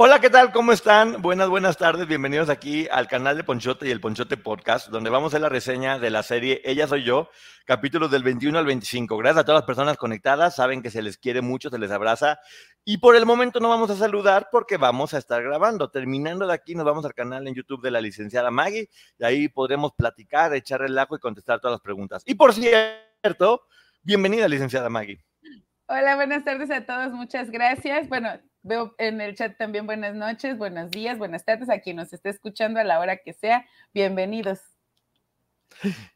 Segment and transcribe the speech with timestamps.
[0.00, 0.52] Hola, ¿qué tal?
[0.52, 1.22] ¿Cómo están?
[1.22, 2.06] Buenas, buenas tardes.
[2.06, 5.48] Bienvenidos aquí al canal de Ponchote y el Ponchote Podcast, donde vamos a hacer la
[5.48, 7.30] reseña de la serie Ella Soy Yo,
[7.66, 9.16] capítulos del 21 al 25.
[9.16, 10.54] Gracias a todas las personas conectadas.
[10.54, 12.38] Saben que se les quiere mucho, se les abraza.
[12.84, 15.90] Y por el momento no vamos a saludar porque vamos a estar grabando.
[15.90, 18.88] Terminando de aquí, nos vamos al canal en YouTube de la licenciada Maggie
[19.18, 22.22] y ahí podremos platicar, echar el ajo y contestar todas las preguntas.
[22.24, 23.64] Y por cierto,
[24.04, 25.24] bienvenida, licenciada Maggie.
[25.88, 27.10] Hola, buenas tardes a todos.
[27.10, 28.08] Muchas gracias.
[28.08, 28.28] Bueno,
[28.62, 32.30] Veo en el chat también buenas noches, buenos días, buenas tardes a quien nos esté
[32.30, 33.64] escuchando a la hora que sea.
[33.94, 34.60] Bienvenidos.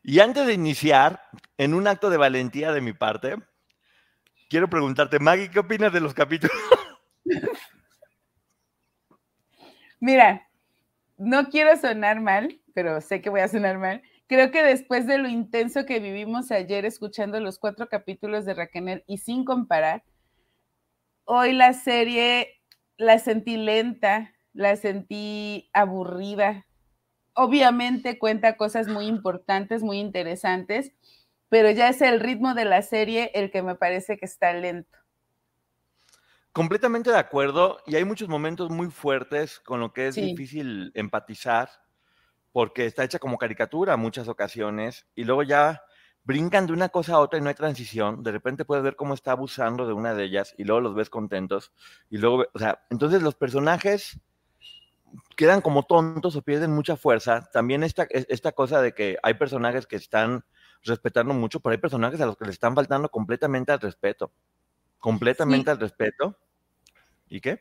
[0.02, 1.22] Y antes de iniciar,
[1.56, 3.36] en un acto de valentía de mi parte,
[4.50, 6.56] quiero preguntarte, Maggie, ¿qué opinas de los capítulos?
[10.00, 10.48] Mira,
[11.16, 14.02] no quiero sonar mal, pero sé que voy a sonar mal.
[14.26, 19.04] Creo que después de lo intenso que vivimos ayer escuchando los cuatro capítulos de Raquel
[19.06, 20.02] y sin comparar,
[21.24, 22.60] hoy la serie
[22.96, 26.66] la sentí lenta, la sentí aburrida.
[27.34, 30.92] Obviamente cuenta cosas muy importantes, muy interesantes,
[31.48, 34.98] pero ya es el ritmo de la serie el que me parece que está lento.
[36.52, 41.70] Completamente de acuerdo, y hay muchos momentos muy fuertes con lo que es difícil empatizar,
[42.52, 45.82] porque está hecha como caricatura muchas ocasiones, y luego ya
[46.24, 48.22] brincan de una cosa a otra y no hay transición.
[48.22, 51.10] De repente puedes ver cómo está abusando de una de ellas y luego los ves
[51.10, 51.72] contentos.
[52.10, 54.20] Y luego, o sea, entonces los personajes
[55.36, 57.48] quedan como tontos o pierden mucha fuerza.
[57.52, 60.44] También esta, esta cosa de que hay personajes que están
[60.84, 64.32] respetando mucho, pero hay personajes a los que les están faltando completamente al respeto.
[64.98, 66.36] Completamente al respeto.
[67.28, 67.60] ¿Y qué?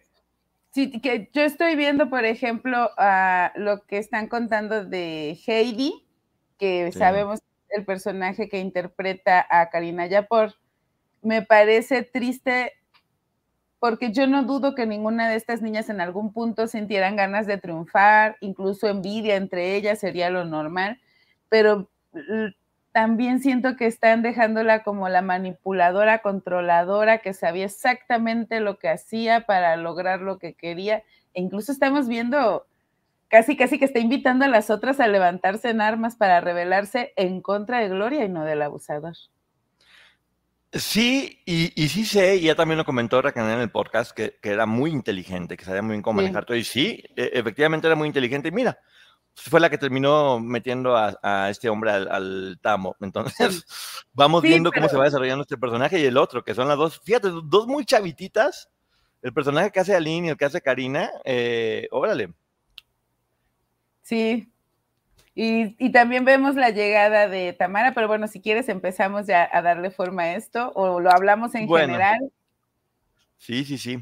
[0.72, 6.08] Sí, que yo estoy viendo, por ejemplo, a lo que están contando de Heidi,
[6.58, 10.56] que sabemos el personaje que interpreta a Karina Yapor.
[11.22, 12.74] Me parece triste
[13.80, 17.58] porque yo no dudo que ninguna de estas niñas en algún punto sintieran ganas de
[17.58, 21.00] triunfar, incluso envidia entre ellas sería lo normal,
[21.50, 21.90] pero
[22.92, 29.46] también siento que están dejándola como la manipuladora, controladora, que sabía exactamente lo que hacía
[29.46, 31.04] para lograr lo que quería.
[31.34, 32.68] E incluso estamos viendo
[33.31, 37.42] casi, casi que está invitando a las otras a levantarse en armas para rebelarse en
[37.42, 39.16] contra de Gloria y no del abusador.
[40.74, 44.66] Sí, y, sí sé, y ya también lo comentó Raquel en el podcast, que, era
[44.66, 46.56] muy inteligente, que sabía muy bien cómo manejar todo.
[46.56, 48.50] Y sí, e, efectivamente era muy inteligente.
[48.50, 48.80] Y mira,
[49.34, 52.96] fue la que terminó metiendo a, este hombre al, tamo.
[53.02, 53.66] Entonces,
[54.13, 57.02] vamos viendo cómo se va desarrollando este personaje y el otro, que son las dos,
[57.03, 58.69] fíjate, dos muy chavititas.
[59.22, 62.34] El personaje que hace Aline y el que hace Karina, eh, órale,
[64.01, 64.51] Sí.
[65.34, 69.89] Y, también vemos la llegada de Tamara, pero bueno, si quieres empezamos ya a darle
[69.89, 72.19] forma a esto o lo hablamos en general.
[73.38, 74.00] Sí, sí, sí.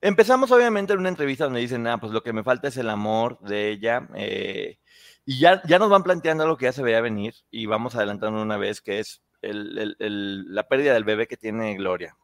[0.00, 2.90] Empezamos obviamente en una entrevista donde dicen, ah, pues lo que me falta es el
[2.90, 4.06] amor de ella.
[4.14, 4.78] Eh,
[5.24, 8.40] y ya, ya nos van planteando algo que ya se veía venir y vamos adelantando
[8.40, 12.16] una vez, que es la pérdida del bebé que tiene Gloria,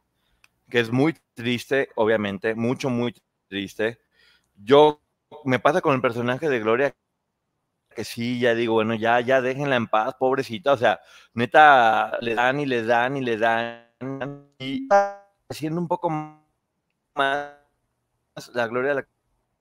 [0.69, 3.15] que es muy triste, obviamente, mucho, muy
[3.47, 3.99] triste.
[4.55, 5.01] Yo
[5.43, 6.95] me pasa con el personaje de Gloria
[7.93, 10.99] que sí, ya digo, bueno, ya, ya déjenla en paz, pobrecita, o sea,
[11.33, 13.87] neta, le dan y le dan y le dan,
[14.59, 14.87] y
[15.49, 16.09] haciendo un poco
[17.15, 17.53] más
[18.53, 19.07] la gloria de la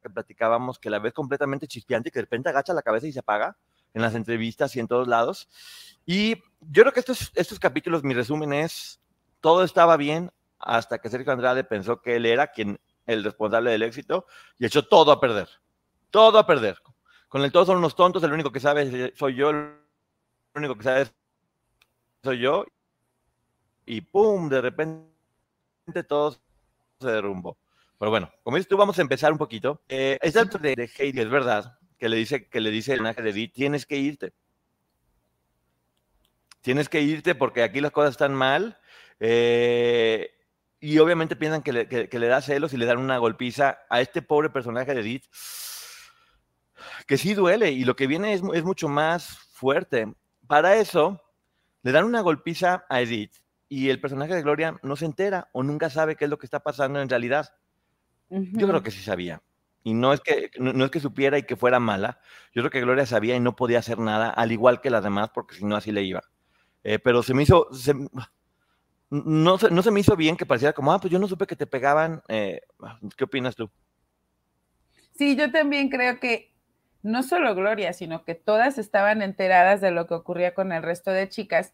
[0.02, 3.12] que platicábamos, que la ves completamente chispeante y que de repente agacha la cabeza y
[3.12, 3.56] se apaga
[3.94, 5.48] en las entrevistas y en todos lados.
[6.04, 9.00] Y yo creo que estos, estos capítulos, mi resumen es,
[9.40, 13.82] todo estaba bien hasta que Sergio Andrade pensó que él era quien el responsable del
[13.82, 14.26] éxito
[14.58, 15.48] y echó todo a perder
[16.12, 16.78] todo a perder.
[17.32, 19.72] Con el todo son unos tontos, el único que sabe soy yo, el
[20.54, 21.06] único que sabe
[22.22, 22.66] soy yo.
[23.86, 26.32] Y pum, de repente todo
[27.00, 27.56] se derrumbó.
[27.98, 29.80] Pero bueno, como dices tú, vamos a empezar un poquito.
[29.88, 30.44] Eh, es de,
[30.76, 33.86] de Heidi, es verdad, que le dice, que le dice el personaje de Edith, tienes
[33.86, 34.34] que irte.
[36.60, 38.78] Tienes que irte porque aquí las cosas están mal.
[39.20, 40.34] Eh,
[40.80, 44.02] y obviamente piensan que le, que le, da celos y le dan una golpiza a
[44.02, 45.24] este pobre personaje de Edith,
[47.06, 50.12] que sí duele y lo que viene es, es mucho más fuerte.
[50.46, 51.22] Para eso,
[51.82, 53.34] le dan una golpiza a Edith
[53.68, 56.46] y el personaje de Gloria no se entera o nunca sabe qué es lo que
[56.46, 57.54] está pasando en realidad.
[58.28, 59.42] Yo creo que sí sabía.
[59.84, 62.20] Y no es que, no, es que supiera y que fuera mala.
[62.54, 65.30] Yo creo que Gloria sabía y no podía hacer nada, al igual que las demás,
[65.34, 66.22] porque si no así le iba.
[66.84, 67.68] Eh, pero se me hizo,
[69.10, 71.56] no, no se me hizo bien que pareciera como, ah, pues yo no supe que
[71.56, 72.22] te pegaban.
[72.28, 72.60] Eh,
[73.16, 73.70] ¿Qué opinas tú?
[75.12, 76.51] Sí, yo también creo que
[77.02, 81.10] no solo Gloria, sino que todas estaban enteradas de lo que ocurría con el resto
[81.10, 81.72] de chicas.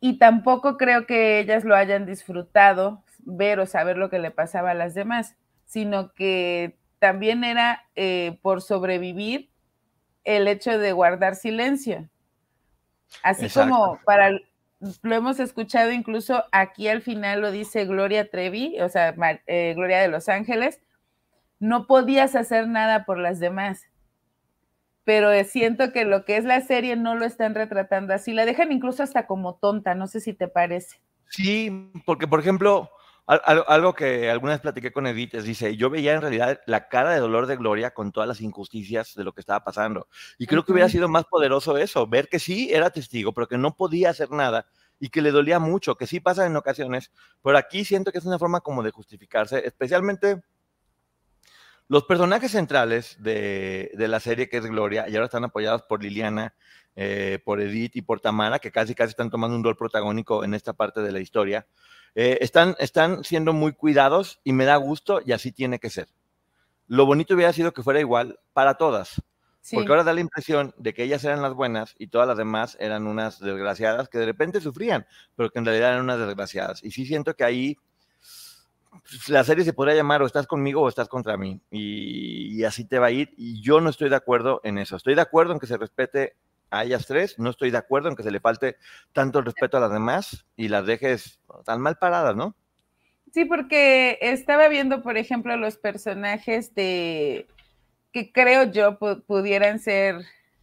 [0.00, 4.72] Y tampoco creo que ellas lo hayan disfrutado ver o saber lo que le pasaba
[4.72, 9.50] a las demás, sino que también era eh, por sobrevivir
[10.24, 12.08] el hecho de guardar silencio.
[13.22, 14.30] Así como para,
[15.02, 19.14] lo hemos escuchado incluso aquí al final lo dice Gloria Trevi, o sea,
[19.46, 20.80] eh, Gloria de Los Ángeles,
[21.58, 23.86] no podías hacer nada por las demás.
[25.04, 28.72] Pero siento que lo que es la serie no lo están retratando así, la dejan
[28.72, 31.00] incluso hasta como tonta, no sé si te parece.
[31.28, 32.90] Sí, porque por ejemplo,
[33.26, 37.10] algo que alguna vez platiqué con Edith es, dice, yo veía en realidad la cara
[37.10, 40.08] de dolor de Gloria con todas las injusticias de lo que estaba pasando.
[40.38, 43.58] Y creo que hubiera sido más poderoso eso, ver que sí era testigo, pero que
[43.58, 44.66] no podía hacer nada
[44.98, 47.10] y que le dolía mucho, que sí pasa en ocasiones,
[47.42, 50.42] pero aquí siento que es una forma como de justificarse, especialmente
[51.92, 56.54] los personajes centrales de, la serie que es Gloria, y ahora están apoyados por Liliana,
[56.96, 60.54] eh, por Edith y por Tamara, que casi casi están tomando un rol protagónico en
[60.54, 61.66] esta parte de la historia.
[62.14, 66.08] Eh, están, están siendo muy cuidados y me da gusto y así tiene que ser.
[66.86, 69.20] Lo bonito hubiera sido que fuera igual para todas.
[69.70, 72.74] Porque ahora da la impresión de que ellas eran las buenas y todas las demás
[72.80, 75.06] eran unas desgraciadas que de repente sufrían,
[75.36, 76.82] pero que en realidad eran unas desgraciadas.
[76.82, 77.76] Y sí siento que ahí
[79.28, 81.60] la serie se podría llamar o estás conmigo o estás contra mí.
[81.70, 83.32] Y, y, así te va a ir.
[83.36, 84.96] Y yo no estoy de acuerdo en eso.
[84.96, 86.36] Estoy de acuerdo en que se respete
[86.70, 87.38] a ellas tres.
[87.38, 88.76] No estoy de acuerdo en que se le falte
[89.12, 92.56] tanto el respeto a las demás y las dejes tan mal paradas, ¿no?
[93.32, 97.46] Sí, porque estaba viendo, por ejemplo, los personajes de
[98.12, 100.16] que creo yo pudieran ser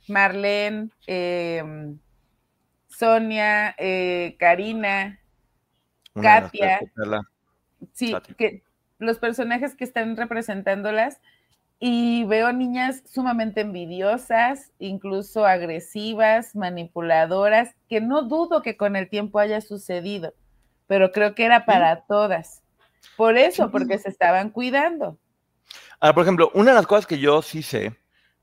[0.07, 1.97] Marlene, em,
[2.87, 5.19] Sonia, eh, Karina,
[6.13, 6.79] Katia.
[7.93, 8.63] Sí, que
[8.97, 11.19] los personajes que están representándolas
[11.79, 19.39] y veo niñas sumamente envidiosas, incluso agresivas, manipuladoras, que no dudo que con el tiempo
[19.39, 20.33] haya sucedido,
[20.87, 22.61] pero creo que era para todas.
[23.15, 25.17] Por eso, porque se estaban cuidando.
[26.01, 27.95] Ahora, por ejemplo, una de las cosas que yo sí sé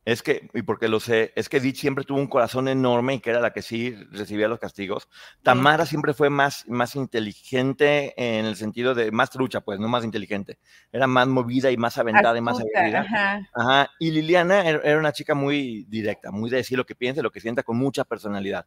[0.07, 3.21] es que, y porque lo sé, es que Edith siempre tuvo un corazón enorme y
[3.21, 5.09] que era la que sí recibía los castigos.
[5.43, 10.05] Tamara siempre fue más, más inteligente en el sentido de más trucha, pues, no más
[10.05, 10.61] inteligente.
[10.93, 13.05] Era más movida y más aventada y más aguerrida.
[13.53, 13.91] Ajá.
[13.99, 17.41] Y Liliana era una chica muy directa, muy de decir lo que piensa, lo que
[17.41, 18.65] sienta, con mucha personalidad.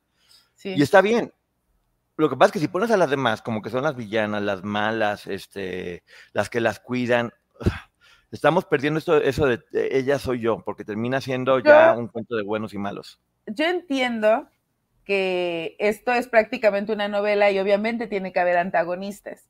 [0.55, 0.73] Sí.
[0.75, 1.33] Y está bien.
[2.17, 4.43] Lo que pasa es que si pones a las demás como que son las villanas,
[4.43, 7.31] las malas, este, las que las cuidan,
[8.31, 12.43] estamos perdiendo esto, eso de, ella soy yo, porque termina siendo ya un cuento de
[12.43, 13.19] buenos y malos.
[13.47, 14.47] Yo entiendo
[15.05, 19.49] que esto es prácticamente una novela y obviamente tiene que haber antagonistas,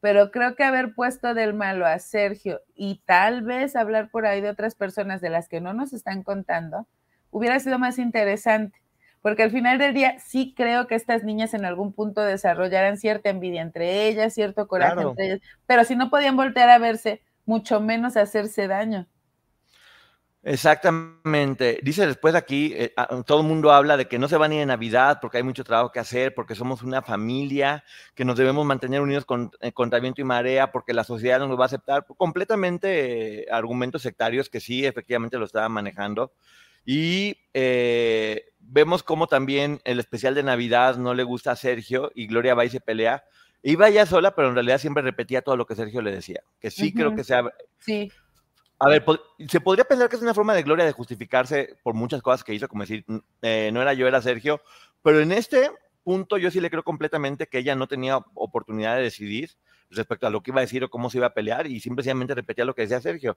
[0.00, 4.40] pero creo que haber puesto del malo a Sergio y tal vez hablar por ahí
[4.40, 6.86] de otras personas de las que no nos están contando,
[7.30, 8.78] hubiera sido más interesante.
[9.20, 13.30] Porque al final del día sí creo que estas niñas en algún punto desarrollaran cierta
[13.30, 17.80] envidia entre ellas, cierto coraje entre ellas, pero si no podían voltear a verse, mucho
[17.80, 19.08] menos hacerse daño.
[20.42, 21.80] Exactamente.
[21.82, 22.94] Dice después aquí, eh,
[23.26, 25.42] todo el mundo habla de que no se van a ir en Navidad porque hay
[25.42, 29.72] mucho trabajo que hacer, porque somos una familia, que nos debemos mantener unidos con, eh,
[29.72, 32.06] contra y marea, porque la sociedad no nos va a aceptar.
[32.16, 36.32] Completamente eh, argumentos sectarios que sí, efectivamente lo estaban manejando.
[36.84, 37.36] Y
[38.60, 42.64] vemos cómo también el especial de Navidad no le gusta a Sergio y Gloria va
[42.64, 43.24] y se pelea
[43.62, 46.42] Iba ya sola, pero en realidad siempre repetía todo lo que Sergio le decía.
[46.60, 47.42] Que sí creo que sea.
[47.80, 48.10] Sí.
[48.78, 49.04] A ver,
[49.48, 52.54] se podría pensar que es una forma de gloria de justificarse por muchas cosas que
[52.54, 53.04] hizo, como decir,
[53.42, 54.60] eh, no era yo, era Sergio,
[55.02, 55.70] pero en este
[56.04, 59.50] punto yo sí le creo completamente que ella no tenía oportunidad de decidir
[59.90, 62.34] respecto a lo que iba a decir o cómo se iba a pelear y simplemente
[62.34, 63.36] repetía lo que decía Sergio.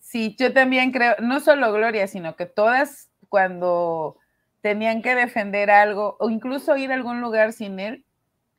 [0.00, 4.16] Sí, yo también creo, no solo Gloria, sino que todas cuando
[4.60, 8.04] tenían que defender algo o incluso ir a algún lugar sin él,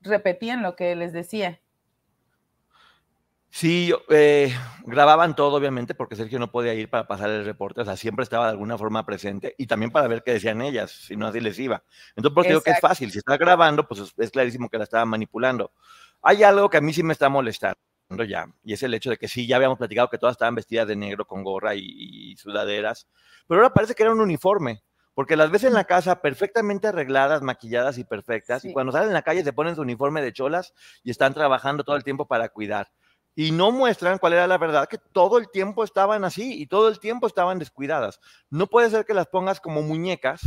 [0.07, 1.59] repetían lo que les decía.
[3.49, 4.53] Sí, eh,
[4.85, 8.23] grababan todo, obviamente, porque Sergio no podía ir para pasar el reporte, o sea, siempre
[8.23, 11.39] estaba de alguna forma presente y también para ver qué decían ellas, si no así
[11.39, 11.83] les iba.
[12.15, 14.83] Entonces, por eso digo que es fácil, si está grabando, pues es clarísimo que la
[14.83, 15.71] estaba manipulando.
[16.21, 17.77] Hay algo que a mí sí me está molestando
[18.27, 20.87] ya, y es el hecho de que sí, ya habíamos platicado que todas estaban vestidas
[20.87, 23.07] de negro con gorra y, sudaderas,
[23.47, 24.83] pero ahora parece que era un uniforme,
[25.17, 29.15] porque las ves en la casa perfectamente arregladas, maquilladas y perfectas, y cuando salen en
[29.15, 32.49] la calle se ponen su uniforme de cholas y están trabajando todo el tiempo para
[32.49, 32.91] cuidar.
[33.33, 36.87] Y no muestran cuál era la verdad, que todo el tiempo estaban así y todo
[36.87, 38.19] el tiempo estaban descuidadas.
[38.51, 40.41] No puede ser que las pongas como muñecas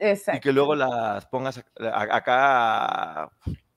[0.00, 3.30] y que luego las pongas acá,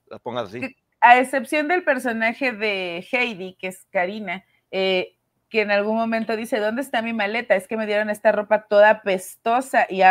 [0.08, 0.60] las pongas así
[1.06, 5.15] a excepción del personaje de Heidi, que es Karina, eh,
[5.60, 7.54] en algún momento dice, ¿dónde está mi maleta?
[7.54, 10.02] Es que me dieron esta ropa toda pestosa y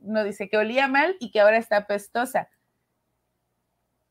[0.00, 2.48] no dice que olía mal y que ahora está pestosa.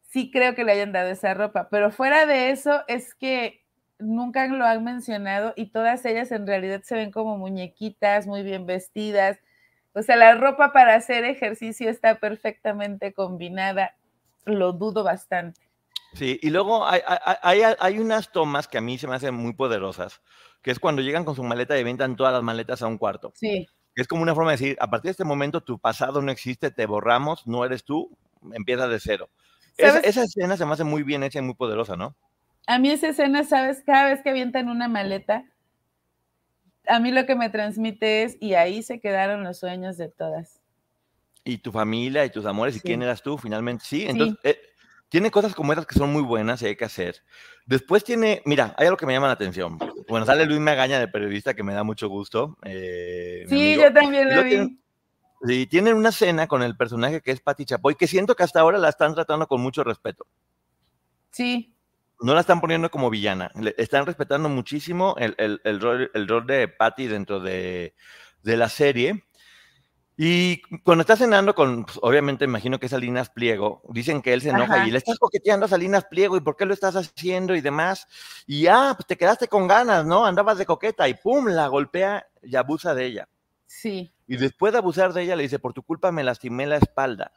[0.10, 3.64] Sí creo que le hayan dado esa ropa, pero fuera de eso es que
[3.98, 8.66] nunca lo han mencionado y todas ellas en realidad se ven como muñequitas, muy bien
[8.66, 9.40] vestidas.
[9.94, 13.96] O sea, la ropa para hacer ejercicio está perfectamente combinada.
[14.46, 15.62] Lo dudo bastante.
[16.14, 17.02] Sí, y luego hay,
[17.42, 20.22] hay, hay, unas tomas que a mí se me hacen muy poderosas,
[20.62, 23.32] que es cuando llegan con su maleta y avientan todas las maletas a un cuarto.
[23.36, 23.68] Sí.
[23.96, 26.72] Es como una forma de decir, a partir de este momento tu pasado no existe,
[26.72, 28.18] te borramos, no eres tú,
[28.54, 29.30] empieza de cero.
[29.78, 32.16] esa escena se me hace muy bien hecha y muy poderosa, ¿no?
[32.68, 33.82] A mí esa escena, ¿sabes?
[33.86, 35.46] Cada vez que avientan una maleta,
[36.88, 40.62] a mí lo que me transmite es, y ahí se quedaron los sueños de todas.
[41.44, 43.84] Y tu familia y tus amores, y quién eras tú, finalmente.
[43.86, 44.38] Sí, entonces...
[44.44, 44.60] Eh,
[45.12, 47.22] tiene cosas como esas que son muy buenas y hay que hacer.
[47.66, 49.78] Después tiene, mira, hay algo que me llama la atención.
[50.08, 52.58] Bueno, sale Luis Magaña de periodista que me da mucho gusto.
[52.64, 54.80] Eh, sí, yo también lo vi.
[55.46, 58.62] sí, tienen una cena con el personaje que es Patti Chapoy, que siento que hasta
[58.62, 60.26] ahora la están tratando con mucho respeto.
[61.32, 61.76] Sí.
[62.22, 63.52] No la están poniendo como villana.
[63.60, 65.36] Le están respetando muchísimo el,
[65.82, 67.96] rol, el rol de Patti dentro de,
[68.44, 69.26] de la serie.
[70.24, 74.42] Y cuando está cenando con, pues, obviamente imagino que es Salinas Pliego, dicen que él
[74.44, 77.56] se enoja y le estás coqueteando a Salinas Pliego y por qué lo estás haciendo
[77.56, 78.08] y demás.
[78.46, 80.24] Y ah, pues te quedaste con ganas, ¿no?
[80.24, 83.30] Andabas de coqueta y pum, la golpea y abusa de ella.
[83.66, 84.14] Sí.
[84.28, 87.32] Y después de abusar de ella le dice, por tu culpa me lastimé la espalda.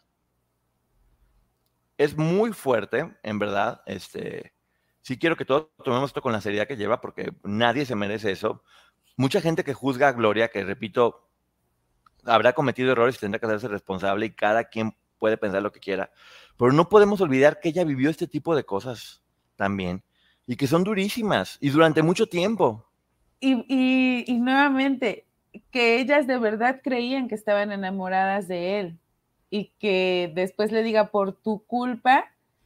[1.97, 3.81] Es muy fuerte, en verdad.
[3.87, 4.53] Este,
[5.01, 8.31] sí quiero que todos tomemos esto con la seriedad que lleva porque nadie se merece
[8.31, 8.63] eso.
[9.17, 11.25] Mucha gente que juzga a Gloria, que repito,
[12.27, 15.81] habrá cometido errores y tendrá que hacerse responsable y cada quien puede pensar lo que
[15.81, 16.11] quiera.
[16.57, 19.23] Pero no podemos olvidar que ella vivió este tipo de cosas
[19.57, 20.03] también
[20.47, 22.87] y que son durísimas y durante mucho tiempo.
[23.41, 25.27] Y, nuevamente,
[25.71, 28.99] que ellas de verdad creían que estaban enamoradas de él
[29.51, 32.25] y que después le diga por tu culpa,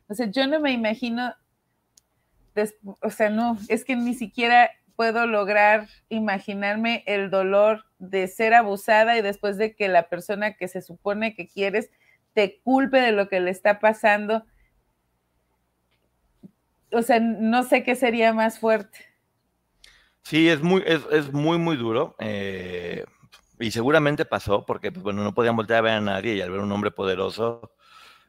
[0.08, 1.34] o sea, yo no me imagino,
[3.02, 9.16] o sea, no, es que ni siquiera puedo lograr imaginarme el dolor de ser abusada
[9.16, 11.92] y después de que la persona que se supone que quieres
[12.34, 14.44] te culpe de lo que le está pasando.
[16.90, 18.98] O sea, no sé qué sería más fuerte.
[20.22, 22.16] Sí, es muy, es, muy, muy duro.
[22.18, 23.04] Eh,
[23.60, 26.50] y seguramente pasó porque, pues, bueno, no podían voltear a ver a nadie y al
[26.50, 27.72] ver un hombre poderoso,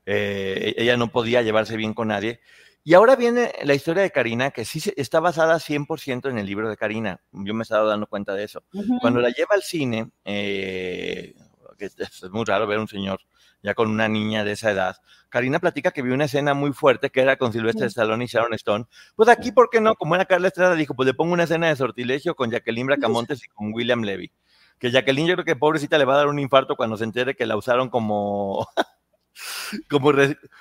[0.06, 2.42] eh, ella no podía llevarse bien con nadie.
[2.84, 6.70] Y ahora viene la historia de Karina, que sí está basada 100% en el libro
[6.70, 7.22] de Karina.
[7.32, 8.64] Yo me he estado dando cuenta de eso.
[9.02, 11.36] Cuando la lleva al cine, eh,
[11.78, 11.96] que es,
[12.32, 13.20] muy raro ver un señor
[13.62, 17.10] ya con una niña de esa edad, Karina platica que vio una escena muy fuerte
[17.10, 18.86] que era con Silvestre Stallone y Sharon Stone.
[19.16, 19.96] Pues aquí, ¿por qué no?
[19.96, 23.44] Como era Carla Estrada, dijo, pues le pongo una escena de sortilegio con Jacqueline Bracamontes
[23.44, 24.32] y con William Levy.
[24.80, 27.36] Que Jacqueline yo creo que pobrecita le va a dar un infarto cuando se entere
[27.36, 28.66] que la usaron como
[29.90, 30.12] como,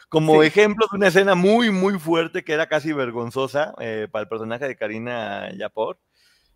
[0.08, 4.28] como ejemplo de una escena muy, muy fuerte que era casi vergonzosa eh, para el
[4.28, 5.98] personaje de Karina Yapor.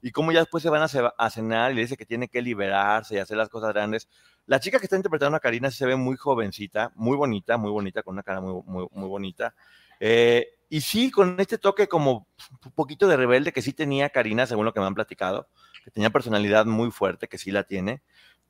[0.05, 3.15] Y cómo ya después se van a, cenar y le dice que tiene que liberarse
[3.15, 4.09] y hacer las cosas grandes.
[4.47, 8.03] La chica que está interpretando a Karina se ve muy jovencita, muy bonita, muy bonita,
[8.03, 9.55] con una cara muy, muy, muy bonita.
[10.01, 12.27] Eh, y sí, con este toque como
[12.65, 15.49] un poquito de rebelde que sí tenía Karina, según lo que me han platicado,
[15.85, 18.03] que tenía personalidad muy fuerte, que sí la tiene,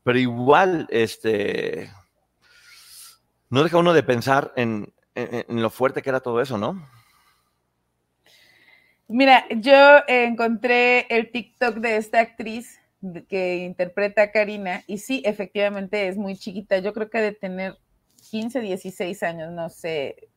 [0.03, 1.91] pero igual, este,
[3.53, 4.95] no deja uno de pensar en,
[5.47, 6.89] lo fuerte que era todo eso, ¿no?
[9.09, 12.81] Mira, yo encontré el TikTok de esta actriz
[13.29, 16.79] que interpreta a Karina y sí, efectivamente es muy chiquita.
[16.79, 17.77] Yo creo que de tener
[18.31, 20.31] 15, 16 años, no sé,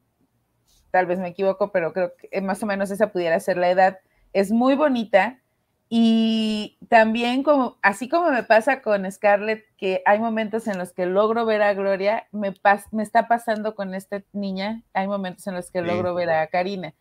[0.91, 3.97] tal vez me equivoco, pero creo que más o menos esa pudiera ser la edad.
[4.33, 5.39] Es muy bonita
[5.87, 11.05] Y también como, así como me pasa con Scarlett, que hay momentos en los que
[11.05, 12.53] logro ver a Gloria, me,
[12.91, 16.95] me está pasando con esta niña, hay momentos en los que logro ver a Karina.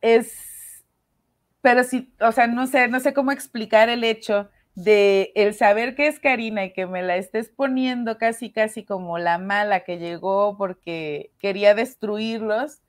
[0.00, 0.84] Es,
[1.60, 5.94] pero sí, o sea, no sé, no sé cómo explicar el hecho de el saber
[5.94, 9.98] que es Karina y que me la estés poniendo casi, casi como la mala que
[9.98, 12.80] llegó porque quería destruirlos,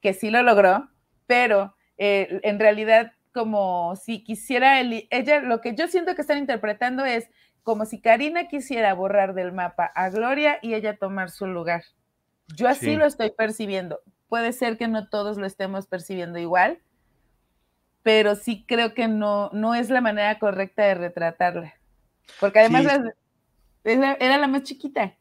[0.00, 0.88] que sí lo logró,
[1.26, 7.04] pero eh, en realidad como si quisiera, ella, lo que yo siento que están interpretando
[7.04, 7.28] es
[7.64, 11.84] como si Karina quisiera borrar del mapa a Gloria y ella tomar su lugar.
[12.56, 14.00] Yo así lo estoy percibiendo.
[14.30, 16.80] Puede ser que no todos lo estemos percibiendo igual,
[18.02, 21.74] pero sí creo que no, no es la manera correcta de retratarla.
[22.40, 22.86] Porque además
[23.84, 25.14] era la más chiquita.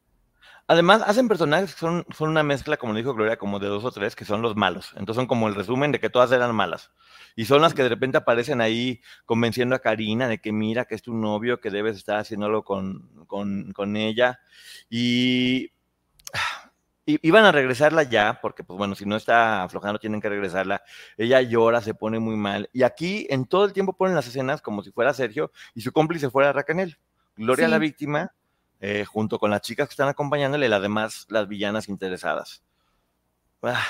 [0.67, 3.91] Además, hacen personajes que son, son una mezcla, como dijo Gloria, como de dos o
[3.91, 4.91] tres, que son los malos.
[4.91, 6.91] Entonces son como el resumen de que todas eran malas.
[7.36, 10.95] Y son las que de repente aparecen ahí convenciendo a Karina de que mira que
[10.95, 14.39] es tu novio, que debes estar haciéndolo con, con, con ella.
[14.89, 15.72] Y
[17.05, 20.81] iban a regresarla ya, porque pues bueno, si no está aflojando tienen que regresarla.
[21.17, 22.69] Ella llora, se pone muy mal.
[22.74, 25.91] Y aquí en todo el tiempo ponen las escenas como si fuera Sergio y su
[25.91, 26.98] cómplice fuera Racanel.
[27.36, 28.34] Gloria la víctima,
[28.79, 32.63] eh, junto con las chicas que están acompañándole y las demás, las villanas interesadas.
[33.62, 33.84] Ah.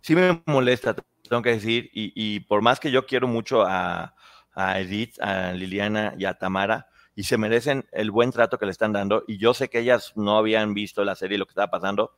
[0.00, 0.94] Sí me molesta,
[1.28, 4.14] tengo que decir, y, por más que yo quiero mucho a,
[4.54, 8.72] a Edith, a Liliana y a Tamara, y se merecen el buen trato que le
[8.72, 9.24] están dando.
[9.26, 12.14] Y yo sé que ellas no habían visto la serie y lo que estaba pasando.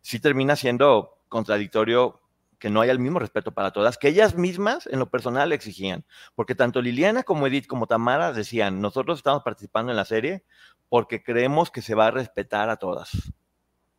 [0.00, 2.20] Sí termina siendo contradictorio
[2.64, 6.02] que no haya el mismo respeto para todas, que ellas mismas en lo personal exigían.
[6.34, 10.44] Porque tanto Liliana como Edith como Tamara decían, nosotros estamos participando en la serie
[10.88, 13.10] porque creemos que se va a respetar a todas.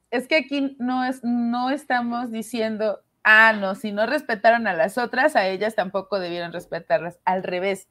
[0.10, 4.98] Es que aquí no, es, no estamos diciendo, ah, no, si no respetaron a las
[4.98, 7.19] otras, a ellas tampoco debieron respetarlas.
[7.24, 7.88] Al revés,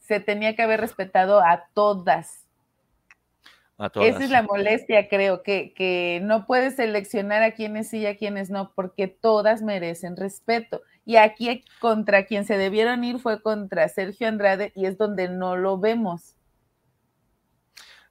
[0.00, 2.48] se tenía que haber respetado a todas.
[3.80, 8.16] Esa es la molestia, creo, que, que no puedes seleccionar a quienes sí y a
[8.16, 10.82] quienes no, porque todas merecen respeto.
[11.06, 15.56] Y aquí contra quien se debieron ir fue contra Sergio Andrade y es donde no
[15.56, 16.36] lo vemos.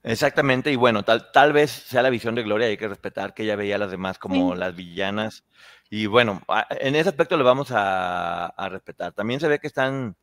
[0.02, 3.42] Exactamente, y bueno, tal, tal vez sea la visión de Gloria, hay que respetar que
[3.42, 5.44] ella veía a las demás como las villanas.
[5.90, 6.40] Y bueno,
[6.70, 9.12] en ese aspecto lo vamos a, a respetar.
[9.12, 10.16] También se ve que están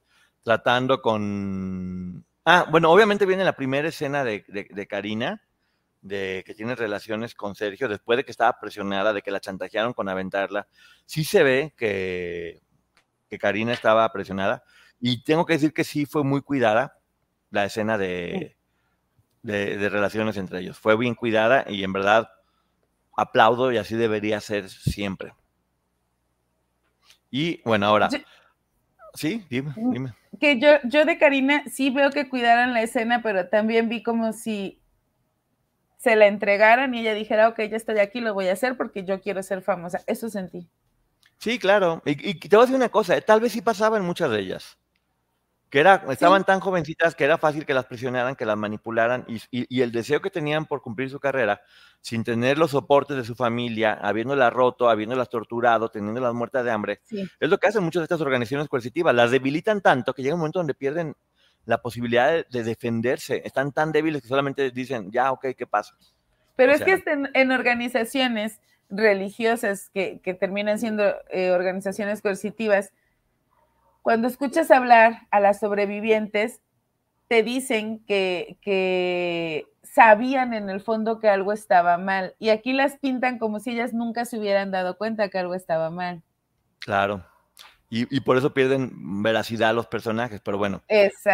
[0.48, 2.26] tratando con...
[2.46, 5.44] Ah, bueno, obviamente viene la primera escena de, de, Karina,
[6.08, 9.94] de que tiene relaciones con Sergio, después de que estaba presionada, de que la chantajearon
[9.94, 10.68] con aventarla.
[11.06, 12.62] Sí se ve que,
[13.30, 14.64] que Karina estaba presionada.
[15.00, 16.98] Y tengo que decir que sí fue muy cuidada
[17.52, 18.58] la escena de,
[19.44, 20.78] de, relaciones entre ellos.
[20.78, 22.30] Fue bien cuidada y en verdad
[23.16, 25.34] aplaudo y así debería ser siempre.
[27.30, 28.10] Y bueno, ahora,
[29.18, 30.14] Sí, dime, dime.
[30.40, 34.32] Que yo, yo de Karina sí veo que cuidaran la escena, pero también vi como
[34.32, 34.80] si
[36.08, 39.04] se la entregaran y ella dijera, ok, ya estoy aquí, lo voy a hacer porque
[39.04, 40.02] yo quiero ser famosa.
[40.08, 40.70] Eso sentí.
[41.38, 42.02] Sí, claro.
[42.06, 44.32] Y, y te voy a decir una cosa, eh, tal vez sí pasaba en muchas
[44.32, 44.78] de ellas
[45.70, 49.42] que era, estaban tan jovencitas que era fácil que las presionaran, que las manipularan y,
[49.52, 51.62] y, el deseo que tenían por cumplir su carrera,
[52.00, 57.02] sin tener los soportes de su familia, habiéndolas roto, habiéndolas torturado, teniéndolas muertas de hambre,
[57.10, 60.40] es lo que hacen muchas de estas organizaciones coercitivas, las debilitan tanto que llega un
[60.40, 61.16] momento donde pierden
[61.68, 65.96] la posibilidad de, defenderse, están tan débiles que solamente dicen, ya, ok, ¿qué pasa?
[66.56, 72.94] Pero es que estén en organizaciones religiosas que, que terminan siendo eh, organizaciones coercitivas,
[74.02, 76.62] cuando escuchas hablar a las sobrevivientes,
[77.28, 82.36] te dicen que, sabían en el fondo que algo estaba mal.
[82.40, 85.90] Y aquí las pintan como si ellas nunca se hubieran dado cuenta que algo estaba
[85.90, 86.22] mal.
[86.80, 87.26] Claro.
[87.90, 90.84] Y, por eso pierden veracidad los personajes, pero bueno.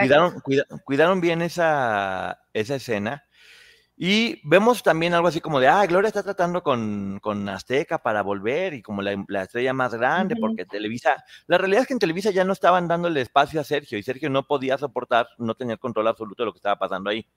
[0.01, 0.39] Cuidaron,
[0.85, 3.23] cuidaron bien esa, esa escena
[3.95, 8.23] y vemos también algo así como de, ah, Gloria está tratando con, con Azteca para
[8.23, 12.31] volver y como la, estrella más grande, porque Televisa, la realidad es que en Televisa
[12.31, 16.07] ya no estaban dándole espacio a Sergio y Sergio no podía soportar, no tenía control
[16.07, 17.27] absoluto de lo que estaba pasando ahí.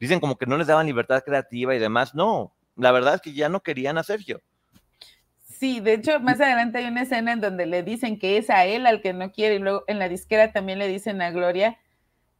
[0.00, 2.14] Dicen como que no les daban libertad creativa y demás.
[2.14, 4.42] No, la verdad es que ya no querían a Sergio.
[5.58, 8.66] Sí, de hecho, más adelante hay una escena en donde le dicen que es a
[8.66, 11.78] él al que no quiere y luego en la disquera también le dicen a Gloria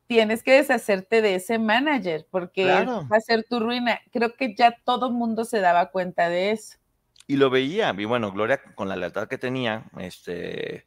[0.07, 4.01] tienes que deshacerte de ese manager porque va a ser tu ruina.
[4.13, 6.79] Creo que ya todo el mundo se daba cuenta de eso.
[7.27, 10.87] Y lo veía, y bueno, Gloria con la lealtad que tenía, este,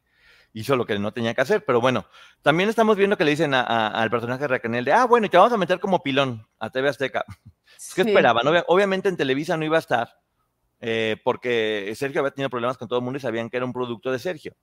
[0.53, 2.05] hizo lo que no tenía que hacer, pero bueno,
[2.41, 5.35] también estamos viendo que le dicen al personaje de Raquel de, ah, bueno, y te
[5.35, 7.25] vamos a meter como pilón a TV Azteca.
[7.95, 8.45] ¿Qué esperaban?
[8.67, 10.18] obviamente en Televisa no iba a estar,
[10.81, 13.73] eh, porque Sergio había tenido problemas con todo el mundo y sabían que era un
[13.73, 14.55] producto de Sergio.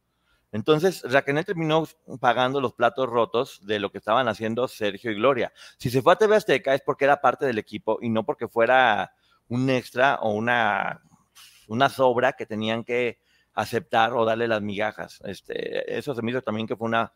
[0.52, 1.86] Entonces, Raquel terminó
[2.20, 5.52] pagando los platos rotos de lo que estaban haciendo Sergio y Gloria.
[5.76, 8.48] Si se fue a TV Azteca es porque era parte del equipo y no porque
[8.48, 9.12] fuera
[9.48, 11.02] un extra o una,
[11.68, 13.18] una sobra que tenían que
[13.54, 15.20] aceptar o darle las migajas.
[15.24, 17.12] Este, eso se me hizo también que fue una,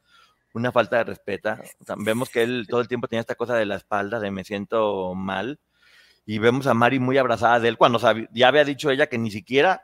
[0.53, 1.57] una falta de respeto.
[1.99, 5.15] Vemos que él todo el tiempo tenía esta cosa de la espalda, de me siento
[5.15, 5.59] mal.
[6.27, 7.99] Y vemos a Mari muy abrazada de él cuando
[8.33, 9.83] ya había dicho ella que ni siquiera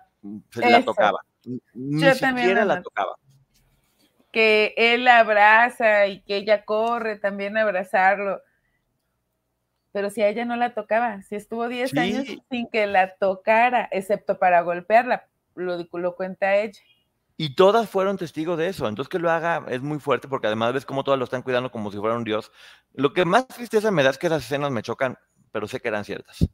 [0.51, 1.21] se la tocaba.
[1.75, 3.17] Ni siquiera la tocaba.
[4.33, 8.41] Que él la abraza y que ella corre también a abrazarlo.
[9.93, 13.89] Pero si a ella no la tocaba, si estuvo 10 años sin que la tocara,
[13.91, 16.79] excepto para golpearla, lo, lo cuenta ella.
[17.39, 18.89] Y todas fueron testigos de eso.
[18.89, 21.71] Entonces que lo haga es muy fuerte porque además ves cómo todas lo están cuidando
[21.71, 22.51] como si fuera un dios.
[22.95, 25.19] Lo que más tristeza me da es que esas escenas me chocan,
[25.57, 26.47] pero sé que eran ciertas.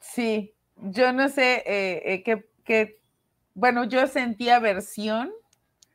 [0.00, 3.02] Sí, yo no sé eh, eh, qué,
[3.52, 5.30] bueno, yo sentí aversión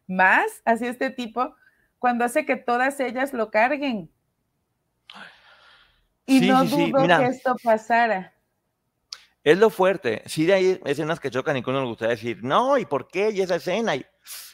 [0.06, 1.56] más hacia este tipo
[1.98, 4.12] cuando hace que todas ellas lo carguen.
[6.28, 8.36] Y no dudo que esto pasara.
[9.44, 10.22] Es lo fuerte.
[10.28, 13.08] Sí, de ahí escenas que chocan y que uno le gustaría decir, no, ¿y por
[13.08, 13.32] qué?
[13.32, 13.96] Y esa escena.
[13.96, 14.06] Y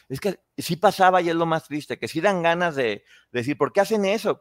[0.08, 3.58] es que sí pasaba y es lo más triste, que sí dan ganas de, decir,
[3.58, 4.40] ¿por qué hacen eso?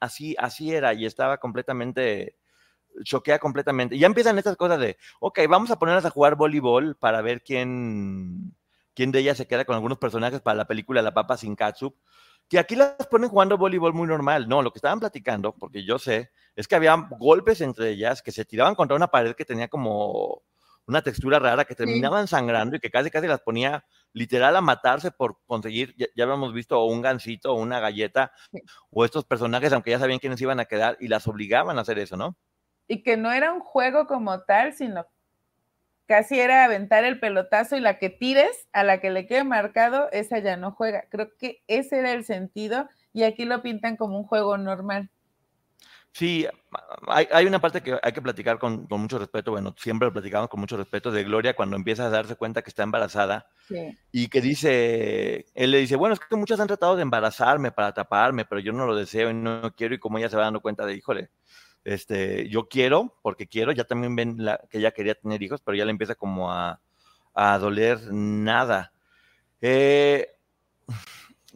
[0.00, 2.36] Así, así era y estaba completamente,
[3.04, 3.96] choquea completamente.
[3.96, 7.42] Y ya empiezan estas cosas de, ok, vamos a ponerlas a jugar voleibol para ver
[7.42, 8.56] quién,
[8.94, 11.96] quién de ellas se queda con algunos personajes para la película La Papa sin Katsup
[12.48, 14.48] que aquí las ponen jugando voleibol muy normal.
[14.48, 18.32] No, lo que estaban platicando, porque yo sé, es que había golpes entre ellas que
[18.32, 20.42] se tiraban contra una pared que tenía como
[20.86, 25.10] una textura rara, que terminaban sangrando y que casi casi las ponía literal a matarse
[25.10, 28.32] por conseguir, ya, habíamos visto un gancito o una galleta,
[28.90, 31.98] o estos personajes, aunque ya sabían quiénes iban a quedar, y las obligaban a hacer
[31.98, 32.36] eso, ¿no?
[32.86, 35.06] Y que no era un juego como tal, sino
[36.06, 40.08] casi era aventar el pelotazo y la que tires, a la que le quede marcado,
[40.10, 41.04] esa ya no juega.
[41.10, 45.10] Creo que ese era el sentido y aquí lo pintan como un juego normal.
[46.18, 46.48] Sí,
[47.06, 50.58] hay, una parte que hay que platicar con, mucho respeto, bueno, siempre lo platicamos con
[50.58, 53.46] mucho respeto de Gloria cuando empieza a darse cuenta que está embarazada
[54.10, 57.94] y que dice, él le dice, bueno, es que muchas han tratado de embarazarme para
[57.94, 60.60] taparme, pero yo no lo deseo y no quiero y como ella se va dando
[60.60, 61.30] cuenta de, híjole,
[61.84, 64.38] este, yo quiero, porque quiero, ya también ven
[64.70, 66.80] que ella quería tener hijos, pero ya le empieza como a,
[67.60, 68.92] doler nada.
[69.60, 70.26] Eh,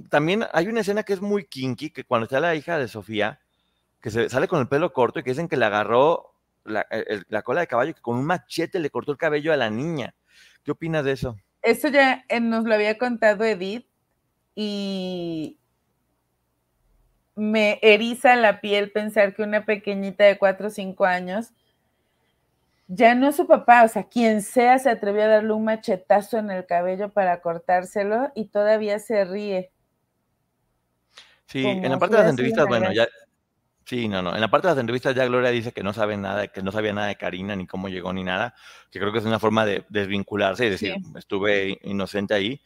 [0.08, 3.40] también hay una escena que es muy kinky, que cuando está la hija de Sofía,
[4.02, 6.34] que se sale con el pelo corto y que dicen que le agarró
[6.64, 6.84] la,
[7.42, 10.14] cola de caballo, que con un machete le cortó el cabello a la niña.
[10.64, 11.36] ¿Qué opinas de eso?
[11.62, 13.86] Eso ya eh, nos lo había contado Edith
[14.56, 15.58] y
[17.36, 21.52] me eriza la piel pensar que una pequeñita de 4 o 5 años
[22.88, 26.38] ya no es su papá, o sea, quien sea se atrevió a darle un machetazo
[26.38, 29.70] en el cabello para cortárselo y todavía se ríe.
[31.46, 33.06] Sí, en la parte de las entrevistas, bueno, ya,
[33.84, 36.16] sí, no, no, en la parte de las entrevistas ya Gloria dice que no sabe
[36.16, 38.54] nada, que no sabía nada de Karina, ni cómo llegó, ni nada,
[38.90, 42.60] que creo que es una forma de desvincularse y decir, estuve inocente ahí.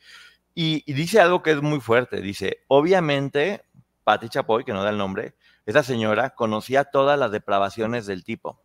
[0.55, 3.63] Y, y, dice algo que es muy fuerte, dice, obviamente
[4.05, 5.35] Patti Chapoy, que no da el nombre,
[5.67, 8.63] esa señora conocía todas las depravaciones del tipo.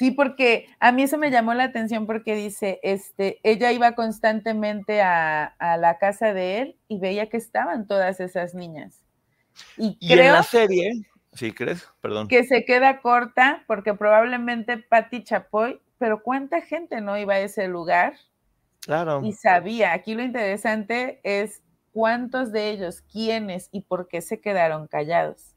[0.00, 5.02] Sí, porque a mí eso me llamó la atención porque dice, este, ella iba constantemente
[5.02, 9.04] a, la casa de él y veía que estaban todas esas niñas.
[9.76, 10.92] Y, creo en la serie,
[11.32, 12.28] sí, crees, perdón.
[12.28, 17.68] Que se queda corta porque probablemente Patti Chapoy, pero cuánta gente no iba a ese
[17.68, 18.14] lugar.
[18.80, 19.20] Claro.
[19.22, 21.62] Y sabía, aquí lo interesante es
[21.92, 25.56] ¿Cuántos de ellos, quiénes y por qué se quedaron callados?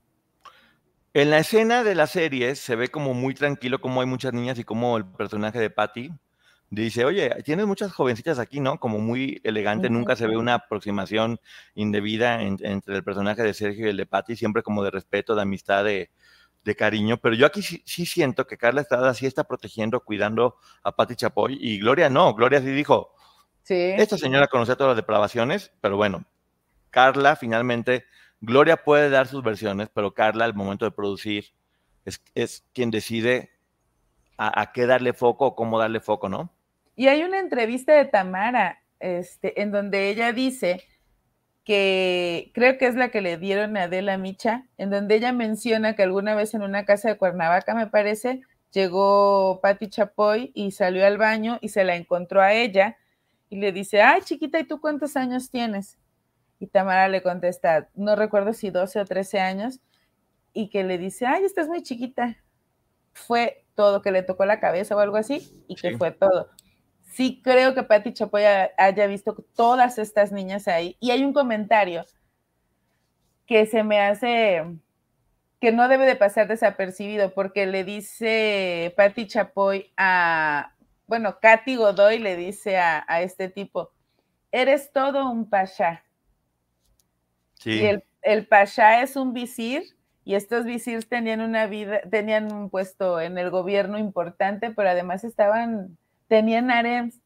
[1.14, 4.58] En la escena de la serie se ve como muy tranquilo, como hay muchas niñas
[4.58, 6.12] y como el personaje de Patty
[6.82, 8.80] dice, oye, tienes muchas jovencitas aquí, ¿no?
[8.80, 11.40] Como muy elegante, nunca se ve una aproximación
[11.76, 15.42] indebida entre el personaje de Sergio y el de Patty, siempre como de respeto, de
[15.44, 16.10] amistad, de,
[16.78, 17.18] cariño.
[17.18, 21.58] Pero yo aquí sí, siento que Carla Estrada sí está protegiendo, cuidando a Patty Chapoy
[21.60, 23.14] y Gloria no, Gloria sí dijo,
[23.68, 26.26] esta señora conocía todas las depravaciones, pero bueno,
[26.90, 28.06] Carla finalmente,
[28.42, 31.54] Gloria puede dar sus versiones, pero Carla al momento de producir
[32.06, 33.52] es, quien decide
[34.38, 36.52] a, qué darle foco o cómo darle foco, ¿no?
[36.96, 40.84] Y hay una entrevista de Tamara, este, en donde ella dice
[41.64, 45.96] que creo que es la que le dieron a Adela Micha, en donde ella menciona
[45.96, 51.06] que alguna vez en una casa de Cuernavaca, me parece, llegó Patti Chapoy y salió
[51.06, 52.98] al baño y se la encontró a ella
[53.50, 55.98] y le dice, ay chiquita, ¿y tú cuántos años tienes?
[56.60, 59.80] Y Tamara le contesta, no recuerdo si 12 o 13 años,
[60.54, 62.38] y que le dice, ay, estás muy chiquita.
[63.14, 66.50] Fue todo, que le tocó la cabeza o algo así, y que fue todo.
[67.14, 68.44] Sí creo que Patti Chapoy
[68.78, 70.98] haya visto todas estas niñas ahí.
[71.00, 72.06] Y hay un comentario
[73.46, 74.64] que se me hace
[75.60, 80.76] que no debe de pasar desapercibido porque le dice Patti Chapoy a,
[81.08, 83.92] bueno, Katy Godoy le dice a, este tipo,
[84.52, 86.04] eres todo un pasha.
[87.60, 87.72] Sí.
[87.80, 89.84] Y el, el pasha es un visir
[90.26, 95.24] y estos visirs tenían una vida, tenían un puesto en el gobierno importante, pero además
[95.24, 95.98] estaban,
[96.34, 97.22] tenían harems.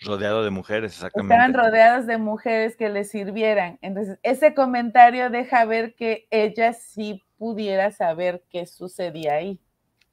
[0.00, 1.32] Rodeado de mujeres, exactamente.
[1.32, 3.78] Estaban rodeados de mujeres que les sirvieran.
[3.80, 9.60] Entonces, ese comentario deja ver que ella sí pudiera saber qué sucedía ahí.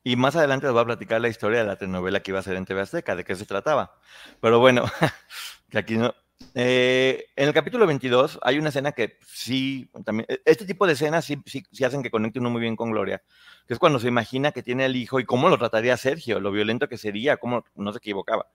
[0.03, 2.43] Y más adelante les voy a platicar la historia de la telenovela que iba a
[2.43, 3.95] ser en TV Azteca, de qué se trataba.
[4.39, 4.85] Pero bueno,
[5.71, 6.13] que aquí no,
[6.53, 10.93] eh, en el capítulo 22 hay una escena que sí, también, e, este tipo de
[10.93, 13.21] escenas sí, sí, hacen que conecte uno muy bien con Gloria,
[13.67, 16.51] que es cuando se imagina que tiene el hijo y cómo lo trataría Sergio, lo
[16.51, 18.47] violento que sería, cómo no se equivocaba,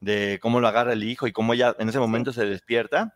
[0.00, 3.14] de cómo lo agarra el hijo y cómo ella en ese momento se despierta.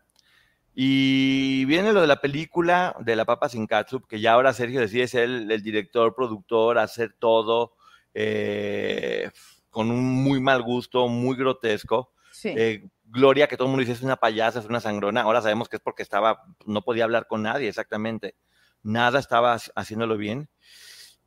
[0.75, 4.79] Y viene lo de la película de la papa sin catsup, que ya ahora Sergio
[4.79, 7.73] decide ser el, director, productor, hacer todo
[8.13, 9.29] eh,
[9.69, 12.13] con un muy mal gusto, muy grotesco.
[12.31, 12.53] Sí.
[12.55, 15.67] Eh, Gloria, que todo el mundo dice es una payasa, es una sangrona, ahora sabemos
[15.67, 18.35] que es porque estaba, no podía hablar con nadie exactamente,
[18.83, 20.49] nada estaba haciéndolo bien.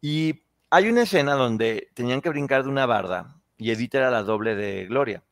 [0.01, 4.23] Y hay una escena donde tenían que brincar de una barda y Edith era la
[4.23, 5.25] doble de Gloria.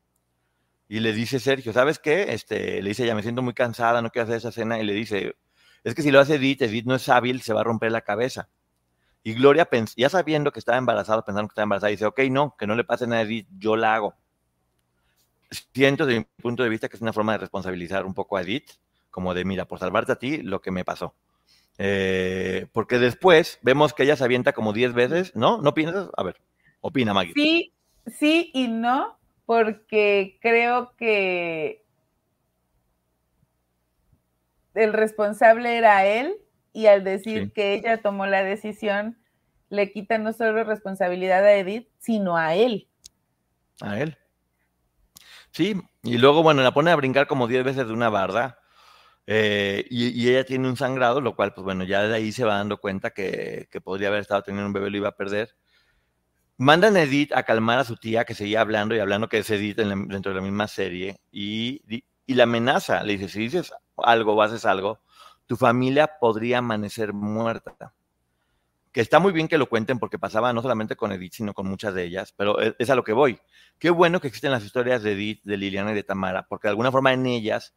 [0.89, 2.33] Y le dice Sergio, ¿sabes qué?
[2.33, 4.81] Este, le dice, ya me siento muy cansada, no quiero hacer esa escena.
[4.81, 5.37] Y le dice,
[5.85, 8.01] es que si lo hace Edith, Edith no es hábil, se va a romper la
[8.01, 8.49] cabeza.
[9.23, 12.67] Y Gloria, ya sabiendo que estaba embarazada, pensando que estaba embarazada, dice, ok, no, que
[12.67, 14.20] no le pase nada a Edith, yo la hago
[15.51, 18.43] siento desde mi punto de vista que es una forma de responsabilizar un poco a
[18.43, 18.71] Edith,
[19.11, 21.15] como de, mira, por salvarte a ti, lo que me pasó.
[21.79, 25.61] Eh, porque después vemos que ella se avienta como 10 veces, ¿no?
[25.63, 26.11] ¿No piensas?
[26.17, 26.37] A ver,
[26.81, 27.33] opina Maggie.
[27.35, 27.73] Sí,
[28.07, 31.85] sí y no, porque creo que
[34.75, 36.37] el responsable era él
[36.73, 39.19] y al decir que ella tomó la decisión,
[39.71, 42.89] le quita no solo responsabilidad a Edith, sino a él.
[43.81, 44.17] A él.
[45.53, 48.59] Sí, y luego, bueno, la pone a brincar como 10 veces de una barda.
[49.27, 52.57] Eh, y, ella tiene un sangrado, lo cual, pues bueno, ya de ahí se va
[52.57, 55.57] dando cuenta que, podría haber estado teniendo un bebé, lo iba a perder.
[56.59, 59.51] Mandan a Edith a calmar a su tía, que seguía hablando y hablando, que es
[59.51, 61.83] Edith dentro de la misma serie, y,
[62.27, 63.03] y, la amenaza.
[63.03, 65.01] Le dice: si dices algo o haces algo,
[65.47, 67.95] tu familia podría amanecer muerta
[68.93, 71.67] que está muy bien que lo cuenten porque pasaba no solamente con Edith, sino con
[71.69, 73.39] muchas de ellas, pero e, es, a lo que voy.
[73.79, 76.71] Qué bueno que existen las historias de Edith, de Liliana y de Tamara, porque de
[76.71, 77.75] alguna forma en ellas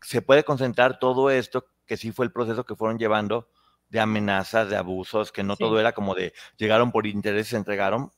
[0.00, 3.50] se puede concentrar todo esto que sí fue el proceso que fueron llevando
[3.88, 8.12] de amenazas, de abusos, que no todo era como de llegaron por interés se entregaron.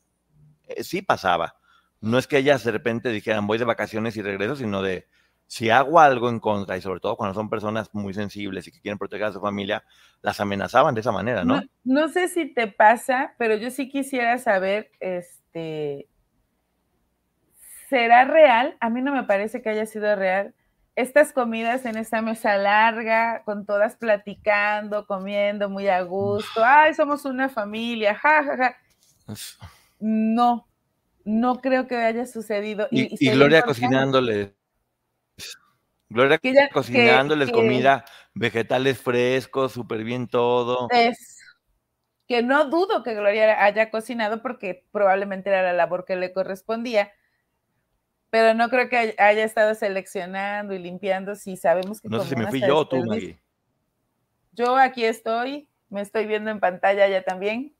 [0.64, 1.56] Eh, sí pasaba.
[2.00, 5.06] No es que ellas de repente dijeran voy de vacaciones y regreso, sino de
[5.50, 8.80] si hago algo en contra, y sobre todo cuando son personas muy sensibles y que
[8.80, 9.82] quieren proteger a su familia,
[10.22, 11.60] las amenazaban de esa manera, ¿no?
[11.82, 16.06] No, sé si te pasa, pero yo sí quisiera saber, este,
[17.88, 18.76] ¿será real?
[18.78, 20.54] A mí no me parece que haya sido real.
[20.94, 27.24] Estas comidas en esta mesa larga, con todas platicando, comiendo muy a gusto, ay, somos
[27.24, 28.76] una familia, ja, ja, ja.
[29.98, 30.68] No,
[31.24, 32.86] no creo que haya sucedido.
[32.92, 34.59] Y, y Gloria cocinándole
[36.10, 40.88] Gloria que cocinándoles comida, vegetales frescos, súper bien todo.
[40.90, 41.38] Es
[42.26, 47.12] que no dudo que Gloria haya cocinado porque probablemente era la labor que le correspondía,
[48.28, 52.08] pero no creo que haya estado seleccionando y limpiando si sabemos que...
[52.08, 53.40] No sé si me fui yo o tú, Maggie.
[54.52, 57.72] Yo aquí estoy, me estoy viendo en pantalla ya también.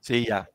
[0.00, 0.50] Sí, ya.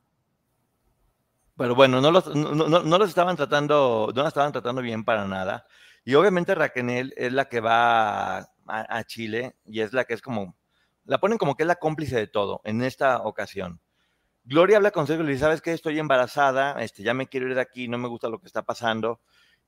[1.62, 5.68] Pero bueno, no los, no, los estaban tratando, no la estaban tratando bien para nada.
[6.04, 10.58] Y obviamente Raquel es la que va a, Chile y es la que es como,
[11.06, 13.80] la ponen como que es la cómplice de todo en esta ocasión.
[14.44, 15.72] Gloria habla con Sergio y le dice, ¿sabes qué?
[15.72, 18.64] Estoy embarazada, este, ya me quiero ir de aquí, no me gusta lo que está
[18.64, 19.22] pasando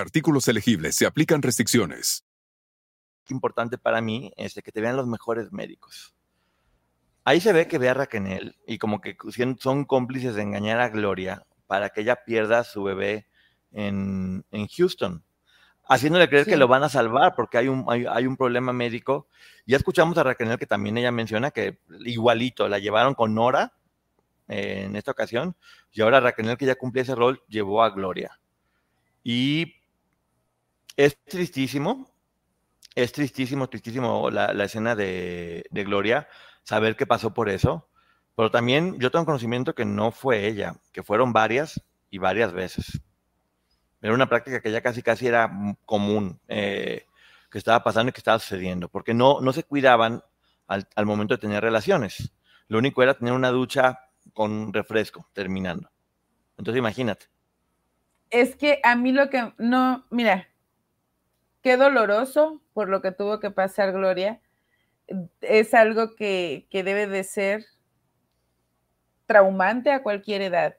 [0.00, 0.96] artículos elegibles.
[0.96, 2.24] Se aplican restricciones.
[3.28, 6.14] Importante para mí es que te vean los mejores médicos.
[7.24, 9.16] Ahí se ve que ve a Raquel y como que
[9.58, 13.28] son cómplices de engañar a Gloria para que ella pierda su bebé
[13.72, 14.42] en,
[14.76, 15.22] Houston,
[15.88, 19.28] haciéndole creer que lo van a salvar porque hay un, hay, un problema médico.
[19.66, 23.74] Ya escuchamos a Raquel que también ella menciona que igualito, la llevaron con Nora
[24.48, 25.54] eh, en esta ocasión,
[25.92, 28.40] y ahora Raquel, que ya cumplía ese rol, llevó a Gloria.
[29.22, 29.74] Y
[30.96, 32.10] es tristísimo,
[32.94, 36.28] es tristísimo, tristísimo la, escena de, Gloria,
[36.62, 37.88] saber qué pasó por eso,
[38.36, 43.00] pero también yo tengo conocimiento que no fue ella, que fueron varias y varias veces.
[44.02, 47.04] Era una práctica que ya casi casi era común, eh,
[47.50, 50.22] que estaba pasando y que estaba sucediendo, porque no, no se cuidaban
[50.66, 52.32] al, al momento de tener relaciones.
[52.68, 53.98] Lo único era tener una ducha
[54.32, 55.90] con refresco terminando.
[56.56, 57.26] Entonces imagínate.
[58.30, 60.49] Es que a mí lo que no, mira,
[61.62, 64.40] qué doloroso por lo que tuvo que pasar Gloria.
[65.40, 67.64] Es algo que, debe de ser
[69.26, 70.76] traumante a cualquier edad.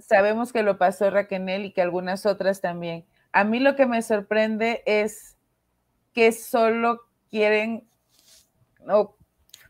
[0.00, 3.04] sabemos que lo pasó Raquel y que algunas otras también.
[3.32, 5.36] A mí lo que me sorprende es
[6.12, 7.88] que solo quieren,
[8.86, 9.16] o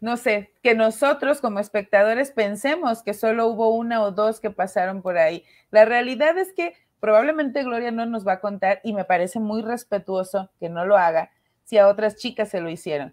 [0.00, 5.00] no sé, que nosotros como espectadores pensemos que solo hubo una o dos que pasaron
[5.00, 5.44] por ahí.
[5.70, 9.61] La realidad es que Probablemente Gloria no nos va a contar y me parece muy
[9.61, 11.33] respetuoso que no lo haga
[11.65, 13.12] si a otras chicas se lo hicieron.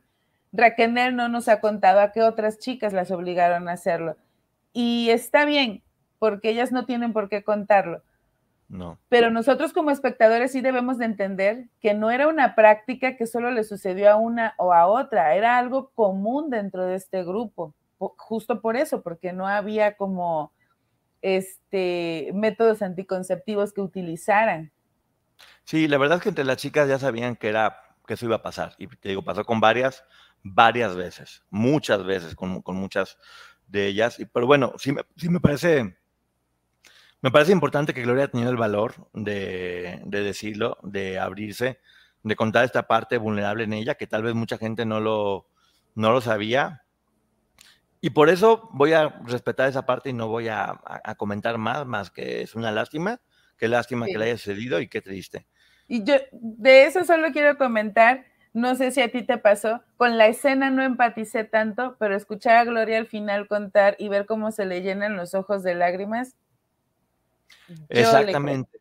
[0.52, 4.16] Raquel no nos ha contado a qué otras chicas las obligaron a hacerlo.
[4.74, 5.82] Y está bien,
[6.20, 8.04] porque ellas no tienen por qué contarlo.
[8.68, 9.00] No.
[9.10, 13.50] Pero nosotros como espectadores sí debemos de entender que no era una práctica que solo
[13.50, 18.62] le sucedió a una o a otra, era algo común dentro de este grupo, justo
[18.62, 20.52] por eso, porque no había como
[21.22, 24.72] este, métodos anticonceptivos que utilizaran.
[25.64, 28.38] Sí, la verdad es que entre las chicas ya sabían que era que eso iba
[28.38, 28.74] a pasar.
[28.80, 30.04] Y te digo, pasó con varias,
[30.44, 33.18] varias veces, muchas veces, con, muchas
[33.68, 34.20] de ellas.
[34.20, 35.96] Y, pero bueno, sí me, sí me parece,
[37.22, 41.80] me parece importante que Gloria haya tenido el valor de, de, decirlo, de abrirse,
[42.24, 45.48] de contar esta parte vulnerable en ella, que tal vez mucha gente no lo,
[45.94, 46.84] no lo sabía.
[48.02, 50.80] Y por eso voy a respetar esa parte y no voy a,
[51.18, 53.20] comentar más, más que es una lástima.
[53.58, 55.46] Qué lástima que le haya sucedido y qué triste.
[55.88, 60.18] Y yo de eso solo quiero comentar, no sé si a ti te pasó, con
[60.18, 64.52] la escena no empaticé tanto, pero escuchar a Gloria al final contar y ver cómo
[64.52, 66.38] se le llenan los ojos de lágrimas.
[67.90, 68.79] Exactamente.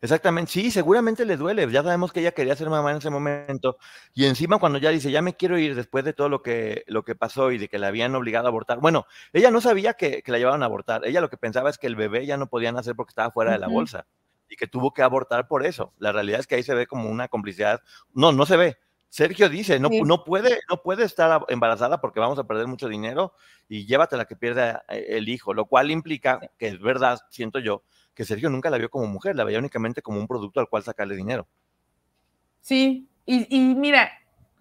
[0.00, 1.68] Exactamente, sí, seguramente le duele.
[1.70, 3.78] Ya sabemos que ella quería ser mamá en ese momento.
[4.14, 7.02] Y encima cuando ya dice, ya me quiero ir después de todo lo que, lo
[7.02, 8.78] que pasó y de que la habían obligado a abortar.
[8.78, 11.04] Bueno, ella no sabía que, la llevaban a abortar.
[11.04, 13.52] Ella lo que pensaba es que el bebé ya no podía nacer porque estaba fuera
[13.52, 14.06] de la bolsa
[14.48, 15.92] y que tuvo que abortar por eso.
[15.98, 17.82] La realidad es que ahí se ve como una complicidad.
[18.14, 18.78] No, no se ve.
[19.08, 23.32] Sergio dice, no, no, puede, no puede estar embarazada porque vamos a perder mucho dinero
[23.68, 27.82] y llévatela que pierda eh, el hijo, lo cual implica que es verdad, siento yo,
[28.14, 30.82] que Sergio nunca la vio como mujer, la veía únicamente como un producto al cual
[30.82, 31.48] sacarle dinero.
[32.60, 34.10] Sí, y, mira,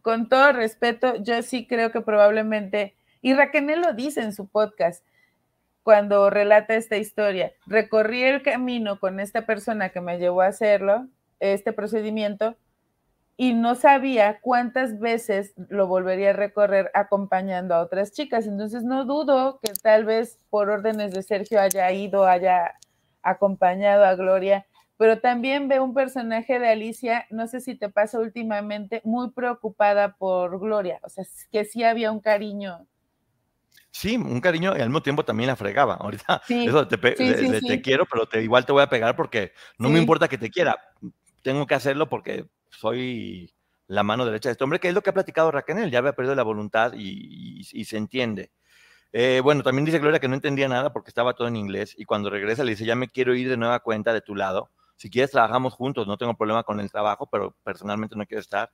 [0.02, 5.06] con todo respeto, yo sí creo que probablemente, y Raquel lo dice en su podcast,
[5.84, 11.08] cuando relata esta historia, recorrí el camino con esta persona que me llevó a hacerlo,
[11.40, 12.58] este procedimiento,
[13.40, 18.48] y no sabía cuántas veces lo volvería a recorrer acompañando a otras chicas.
[18.48, 22.74] Entonces no dudo que tal vez por órdenes de Sergio haya ido, haya
[23.22, 24.66] acompañado a Gloria,
[24.98, 30.16] pero también veo un personaje de Alicia, no sé si te pasa últimamente, muy preocupada
[30.16, 32.88] por Gloria, o sea, que sí había un cariño.
[33.92, 35.96] Sí, un cariño y al mismo tiempo también la fregaba.
[36.00, 40.00] Ahorita eso te, te quiero, pero te, igual te voy a pegar porque no me
[40.00, 40.76] importa que te quiera.
[41.44, 43.54] Tengo que hacerlo porque soy
[43.88, 45.92] la mano derecha de este hombre, que es lo que ha platicado Raquel.
[45.92, 48.52] Ya había perdido la voluntad y se entiende.
[49.14, 52.06] Eh, bueno, también dice Gloria que no entendía nada porque estaba todo en inglés y
[52.06, 54.72] cuando regresa le dice, ya me quiero ir de nueva cuenta de tu lado.
[54.96, 58.72] Si quieres, trabajamos juntos, no tengo problema con el trabajo, pero personalmente no quiero estar.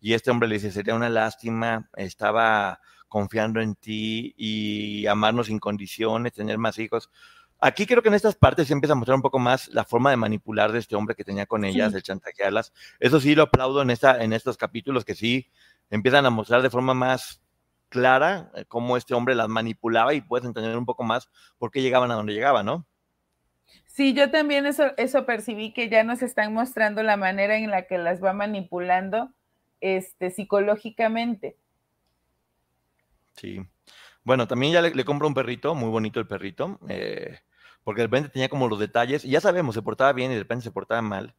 [0.00, 5.58] Y este hombre le dice, sería una lástima, estaba confiando en ti y amarnos sin
[5.58, 7.10] condiciones, tener más hijos.
[7.58, 10.10] Aquí creo que en estas partes se empieza a mostrar un poco más la forma
[10.10, 12.72] de manipular de este hombre que tenía con ellas, de chantajearlas.
[13.00, 15.50] Eso sí lo aplaudo en, esta, en estos capítulos que sí
[15.90, 17.40] empiezan a mostrar de forma más
[17.88, 21.80] clara eh, cómo este hombre las manipulaba y puedes entender un poco más por qué
[21.80, 22.86] llegaban a donde llegaban, ¿no?
[23.86, 27.86] Sí, yo también eso, eso percibí que ya nos están mostrando la manera en la
[27.86, 29.32] que las va manipulando
[29.80, 31.56] este, psicológicamente.
[33.34, 33.60] Sí.
[34.22, 37.38] Bueno, también ya le, compro un perrito, muy bonito el perrito, eh,
[37.86, 40.40] porque de repente tenía como los detalles, y ya sabemos, se portaba bien y de
[40.40, 41.36] repente se portaba mal.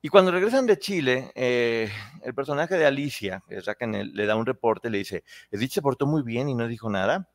[0.00, 1.90] Y cuando regresan de Chile, eh,
[2.22, 6.22] el personaje de Alicia, que le da un reporte, le dice, Edith se portó muy
[6.22, 7.28] bien y no dijo nada,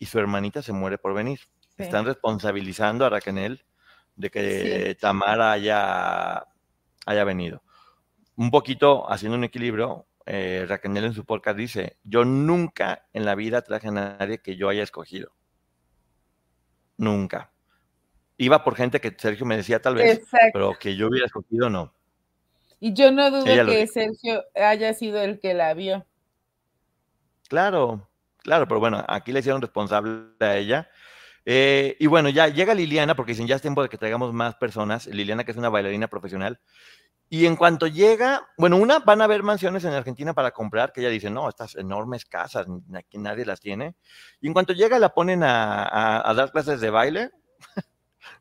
[0.00, 1.42] y su hermanita se muere por venir.
[1.76, 3.64] están responsabilizando a Raquel
[4.16, 6.44] de que Tamara haya,
[7.06, 7.62] haya venido.
[8.34, 13.36] Un poquito haciendo un equilibrio, eh, Raquel en su podcast dice, yo nunca en la
[13.36, 15.30] vida traje a nadie que yo haya escogido.
[16.96, 17.52] Nunca.
[18.42, 20.22] Iba por gente que Sergio me decía tal vez,
[20.54, 21.92] pero que yo hubiera escogido no.
[22.80, 26.06] Y yo no dudo que Sergio haya sido el que la vio.
[27.48, 30.88] Claro, claro, pero bueno, aquí le hicieron responsable a ella.
[31.44, 34.54] Eh, y bueno, ya llega Liliana, porque dicen ya es tiempo de que traigamos más
[34.54, 35.06] personas.
[35.06, 36.58] Liliana, que es una bailarina profesional.
[37.28, 41.02] Y en cuanto llega, bueno, una, van a haber mansiones en Argentina para comprar, que
[41.02, 43.96] ella dice, no, estas enormes casas, aquí nadie las tiene.
[44.40, 47.30] Y en cuanto llega, la ponen a, dar clases de baile.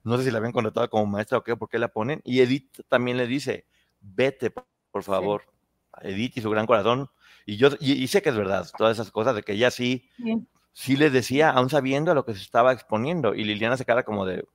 [0.04, 2.22] No sé si la habían contratado como maestra o qué, por qué la ponen.
[2.24, 3.66] Y Edith también le dice,
[4.02, 4.52] vete,
[4.92, 5.44] por favor.
[6.02, 7.10] Edith y su gran corazón.
[7.46, 10.08] Y yo y, sé que es verdad, todas esas cosas de que ella sí,
[10.72, 13.34] sí, le decía, aún sabiendo a lo que se estaba exponiendo.
[13.34, 14.46] Y Liliana se queda como de,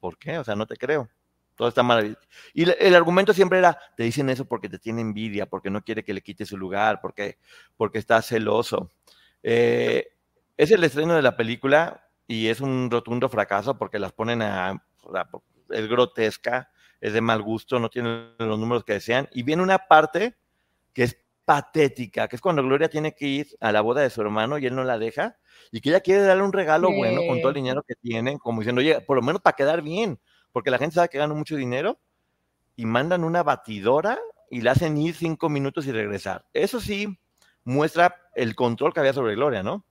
[0.00, 0.38] ¿por qué?
[0.38, 1.08] O sea, no te creo.
[1.56, 2.20] Todo está maravilloso.
[2.52, 6.04] Y el, argumento siempre era, te dicen eso porque te tiene envidia, porque no quiere
[6.04, 7.38] que le quite su lugar, porque,
[7.76, 8.90] porque está celoso.
[9.42, 10.08] Eh,
[10.56, 14.82] es el estreno de la película y es un rotundo fracaso porque las ponen a...
[15.70, 16.70] es grotesca,
[17.00, 19.28] es de mal gusto, no tiene los números que desean.
[19.32, 20.36] Y viene una parte
[20.92, 24.20] que es patética, que es cuando Gloria tiene que ir a la boda de su
[24.20, 25.36] hermano y él no la deja,
[25.70, 28.60] y que ella quiere darle un regalo bueno con todo el dinero que tiene, como
[28.60, 30.18] diciendo, oye, por lo menos para quedar bien,
[30.50, 32.00] porque la gente sabe que gana mucho dinero,
[32.76, 34.18] y mandan una batidora
[34.50, 36.44] y la hacen ir cinco minutos y regresar.
[36.52, 37.18] Eso sí
[37.64, 39.84] muestra el control que había sobre Gloria, ¿no?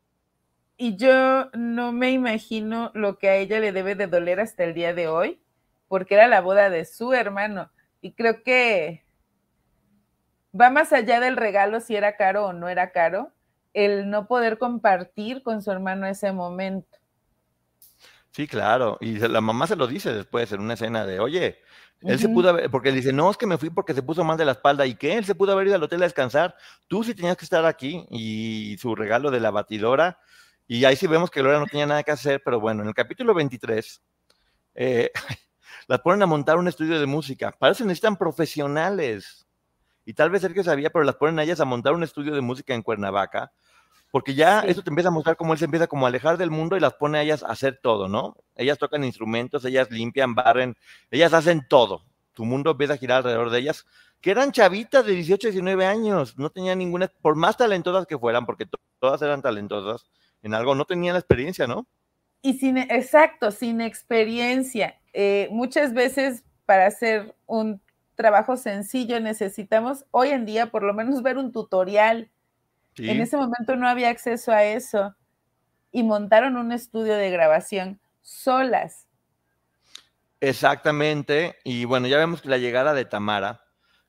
[0.77, 4.73] Y yo no me imagino lo que a ella le debe de doler hasta el
[4.73, 5.41] día de hoy,
[5.87, 7.71] porque era la boda de su hermano.
[8.01, 9.05] Y creo que
[10.59, 13.31] va más allá del regalo si era caro o no era caro,
[13.73, 16.97] el no poder compartir con su hermano ese momento.
[18.31, 18.97] Sí, claro.
[18.99, 21.59] Y la mamá se lo dice después en una escena de, oye,
[22.01, 24.37] él se pudo haber, porque dice, no, es que me fui porque se puso mal
[24.37, 24.85] de la espalda.
[24.85, 25.17] ¿Y qué?
[25.17, 26.55] Él se pudo haber ido al hotel a descansar.
[26.87, 28.05] Tú sí tenías que estar aquí.
[28.09, 30.19] Y su regalo de la batidora.
[30.67, 32.93] Y ahí sí vemos que Gloria no tenía nada que hacer, pero bueno, en el
[32.93, 34.01] capítulo 23,
[34.75, 35.11] eh,
[35.87, 37.51] las ponen a montar un estudio de música.
[37.51, 39.45] Para eso necesitan profesionales.
[40.05, 42.41] Y tal vez Sergio sabía, pero las ponen a ellas a montar un estudio de
[42.41, 43.51] música en Cuernavaca
[44.15, 46.49] porque ya eso te empieza a mostrar cómo él se empieza como a alejar del
[46.49, 48.37] mundo y las pone a ellas a hacer todo, ¿no?
[48.55, 50.77] Ellas tocan instrumentos, ellas limpian, barren,
[51.11, 52.01] ellas hacen todo.
[52.31, 53.85] Tu mundo empieza a girar alrededor de ellas,
[54.21, 58.45] que eran chavitas de 18, 19 años, no tenían ninguna, por más talentosas que fueran,
[58.45, 58.65] porque
[58.99, 60.05] todas eran talentosas
[60.45, 61.87] en algo, no tenían la experiencia, ¿no?
[62.43, 64.99] Y sin, exacto, sin experiencia.
[65.11, 67.81] Eh, muchas veces para hacer un
[68.13, 72.29] trabajo sencillo necesitamos hoy en día por lo menos ver un tutorial
[72.97, 75.15] en ese momento no había acceso a eso
[75.91, 79.07] y montaron un estudio de grabación solas.
[80.39, 83.65] Exactamente, y bueno, ya vemos que la llegada de Tamara,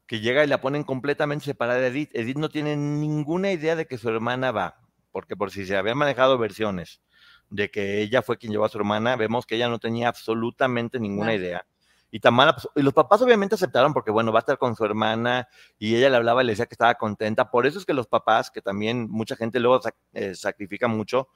[0.06, 2.10] que llega y la ponen completamente separada de Edith.
[2.14, 4.85] Edith no tiene ninguna idea de que su hermana va,
[5.16, 7.00] porque por si se habían manejado versiones
[7.48, 11.00] de que ella fue quien llevó a su hermana, vemos que ella no tenía absolutamente
[11.00, 11.66] ninguna idea.
[12.10, 14.84] Y Tamara, pues, y los papás obviamente aceptaron porque, bueno, va a estar con su
[14.84, 15.48] hermana
[15.78, 17.50] y ella le hablaba y le decía que estaba contenta.
[17.50, 19.80] Por eso es que los papás, que también mucha gente luego
[20.12, 21.28] eh, sacrifica mucho,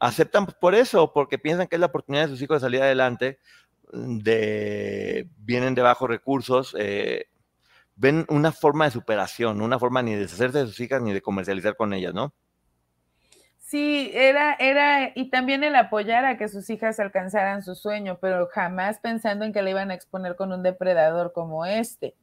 [0.00, 3.38] aceptan por eso, porque piensan que es la oportunidad de sus hijos de salir adelante,
[3.92, 7.26] mm, de, vienen de bajos recursos, eh,
[7.94, 11.22] ven una forma de superación, una forma ni de deshacerse de sus hijas ni de
[11.22, 12.34] comercializar con ellas, ¿no?
[13.68, 18.48] Sí, era, era, y también el apoyar a que sus hijas alcanzaran su sueño, pero
[18.50, 22.16] jamás pensando en que le iban a exponer con un depredador como este.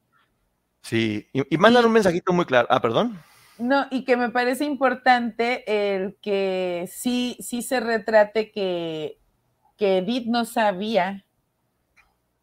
[0.81, 2.67] Sí, y, mandan un mensajito muy claro.
[2.71, 3.21] Ah, perdón.
[3.59, 9.19] No, y que me parece importante el que sí, sí se retrate que,
[9.77, 11.25] que Edith no sabía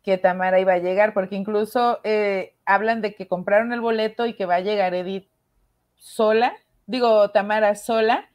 [0.04, 4.34] que Tamara iba a llegar, porque incluso eh, hablan de que compraron el boleto y
[4.34, 5.28] que va a llegar Edith
[5.96, 6.54] sola,
[6.86, 8.28] digo, Tamara sola,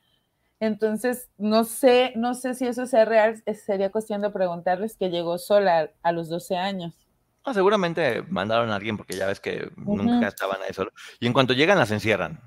[0.60, 5.38] entonces, no sé, no sé si eso sea real, sería cuestión de preguntarles que llegó
[5.38, 6.96] sola a, los 12 años.
[7.44, 10.92] Ah, seguramente mandaron a alguien porque ya ves que nunca estaban ahí solo.
[11.20, 12.42] Y en cuanto llegan, las encierran.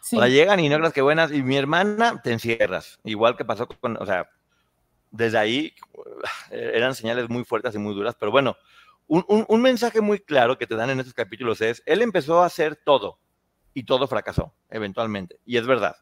[0.00, 1.30] O sea, llegan y no creas que buenas.
[1.30, 2.98] Y mi hermana te encierras.
[3.04, 4.28] Igual que pasó con, o sea,
[5.10, 5.74] desde ahí
[6.50, 8.16] eran señales muy fuertes y muy duras.
[8.18, 8.56] Pero bueno,
[9.06, 12.46] un, un mensaje muy claro que te dan en estos capítulos es, él empezó a
[12.46, 13.20] hacer todo
[13.74, 15.38] y todo fracasó, eventualmente.
[15.44, 15.96] Y es verdad.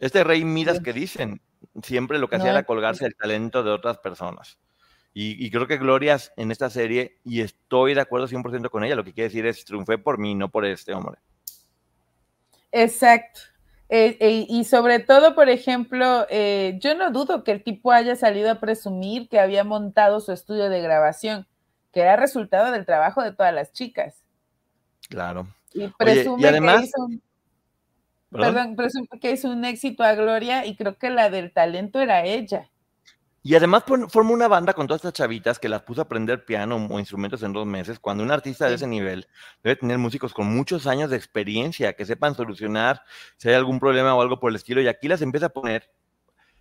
[0.00, 1.40] Este rey Midas que dicen,
[1.82, 4.58] siempre lo que hacía era colgarse el talento de otras personas.
[5.20, 9.02] Y, creo que Gloria en esta serie, y estoy de acuerdo 100% con ella, lo
[9.02, 11.18] que quiere decir es triunfé por mí, no por este hombre.
[12.70, 13.40] Exacto.
[13.88, 18.14] Eh, eh, y sobre todo, por ejemplo, eh, yo no dudo que el tipo haya
[18.14, 21.48] salido a presumir que había montado su estudio de grabación,
[21.92, 24.22] que era resultado del trabajo de todas las chicas.
[25.08, 25.48] Claro.
[25.72, 27.22] Y presume que hizo un,
[28.30, 28.76] ¿Perdón?
[28.76, 32.68] presume que hizo un éxito a Gloria y creo que la del talento era ella.
[33.42, 36.76] Y además formó una banda con todas estas chavitas que las puso a aprender piano
[36.90, 39.26] o instrumentos en dos meses, cuando un artista de ese nivel
[39.62, 43.02] debe tener músicos con muchos años de experiencia, que sepan solucionar
[43.36, 45.90] si hay algún problema o algo por el estilo, y aquí las empieza a poner.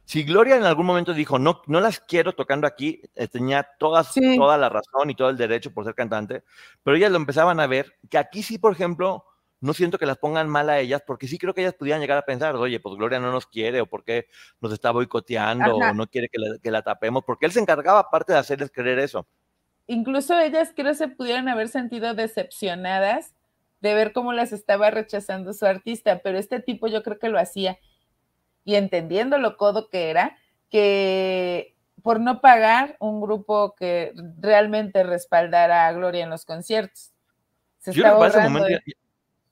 [0.06, 4.14] Si Gloria en algún momento dijo, no, no las quiero tocando aquí, eh, tenía todas,
[4.38, 6.44] toda la razón y todo el derecho por ser cantante,
[6.84, 9.26] pero ellas lo empezaban a ver, que aquí sí, por ejemplo,
[9.60, 12.18] no siento que las pongan mal a ellas, porque sí creo que ellas pudieran llegar
[12.18, 14.28] a pensar, oye, pues Gloria no nos quiere, o porque
[14.62, 18.40] nos está boicoteando, o no quiere que la, tapemos, porque él se encargaba aparte de
[18.40, 19.28] hacerles creer eso.
[19.88, 23.34] Incluso ellas creo se pudieran haber sentido decepcionadas
[23.82, 27.40] de ver cómo las estaba rechazando su artista, pero este tipo yo creo que lo
[27.40, 27.80] hacía,
[28.64, 30.38] y entendiendo lo codo que era,
[30.70, 37.12] que por no pagar un grupo que realmente respaldara a Gloria en los conciertos.
[37.80, 38.68] Se yo estaba momento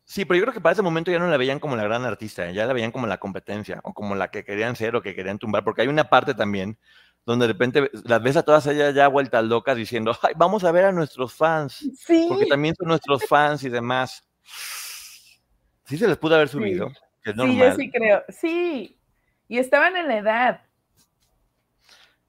[0.05, 2.05] Sí, pero yo creo que para ese momento ya no la veían como la gran
[2.05, 5.15] artista, ya la veían como la competencia o como la que querían ser o que
[5.15, 6.77] querían tumbar, porque hay una parte también
[7.25, 10.71] donde de repente las ves a todas ellas ya vueltas locas diciendo, Ay, vamos a
[10.71, 11.83] ver a nuestros fans,
[12.29, 14.23] porque también son nuestros fans y demás.
[15.85, 17.31] Sí se les pudo haber subido, sí.
[17.35, 18.99] Sí, yo sí creo, sí,
[19.47, 20.61] y estaban en la edad.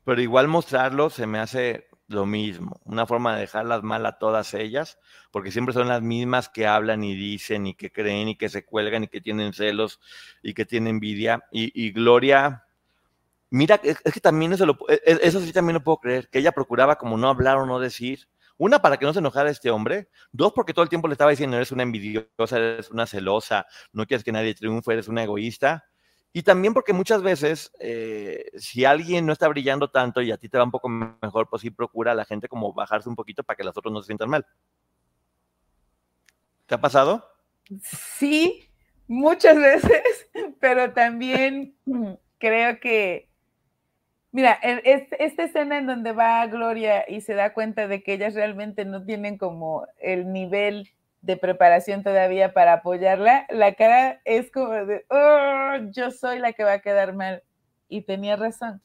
[0.05, 4.54] Pero igual mostrarlo se me hace lo mismo, una forma de dejarlas mal a todas
[4.54, 4.98] ellas,
[5.32, 8.64] porque siempre son las mismas que hablan y dicen y que creen y que se
[8.64, 10.00] cuelgan y que tienen celos
[10.42, 11.44] y que tienen envidia.
[11.50, 12.64] Y, Gloria,
[13.50, 16.38] mira, es, que también eso, lo, e, e, eso sí también lo puedo creer, que
[16.38, 18.28] ella procuraba como no hablar o no decir.
[18.59, 20.09] Una, para que no se enojara este hombre.
[20.32, 24.07] Dos, porque todo el tiempo le estaba diciendo, eres una envidiosa, eres una celosa, no
[24.07, 25.84] quieres que nadie triunfe, eres una egoísta.
[26.37, 30.51] Y también porque muchas veces, eh, si alguien no está brillando tanto y a ti
[30.51, 33.43] te va un poco mejor, pues sí procura a la gente como bajarse un poquito
[33.43, 34.47] para que los otros no se sientan mal.
[36.66, 37.26] ¿Te ha pasado?
[37.80, 38.68] Sí,
[39.09, 40.28] muchas veces,
[40.61, 41.74] pero también
[42.37, 43.30] creo que,
[44.30, 48.84] mira, esta escena en donde va Gloria y se da cuenta de que ellas realmente
[48.84, 50.95] no tienen como el nivel
[51.27, 56.62] de preparación todavía para apoyarla, la cara es como de, oh, yo soy la que
[56.62, 57.43] va a quedar mal.
[57.89, 58.81] Y tenía razón.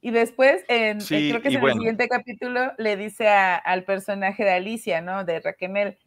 [0.00, 4.52] Y después, en, creo que es en el siguiente capítulo, le dice al personaje de
[4.52, 5.24] Alicia, ¿no?
[5.24, 5.98] De Raquel.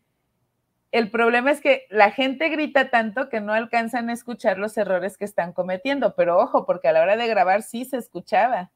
[0.92, 5.18] El problema es que la gente grita tanto que no alcanzan a escuchar los errores
[5.18, 8.72] que están cometiendo, pero ojo, porque a la hora de grabar sí se escuchaba.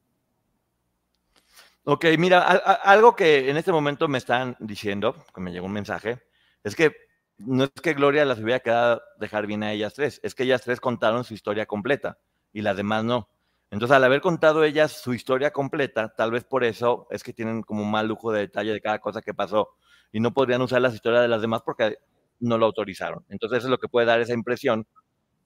[1.85, 6.19] Ok, mira, algo que en este momento me están diciendo, que me llegó un mensaje,
[6.63, 6.95] es que
[7.37, 10.61] no es que Gloria las hubiera quedado dejar bien a ellas tres, es que ellas
[10.61, 12.19] tres contaron su historia completa
[12.51, 13.29] y las demás no.
[13.71, 17.63] Entonces, al haber contado ellas su historia completa, tal vez por eso es que tienen
[17.63, 19.69] como un mal lujo de detalle de cada cosa que pasó
[20.11, 21.97] y no podrían usar las historias de las demás porque
[22.39, 23.25] no lo autorizaron.
[23.29, 24.85] Entonces, eso es lo que puede dar esa impresión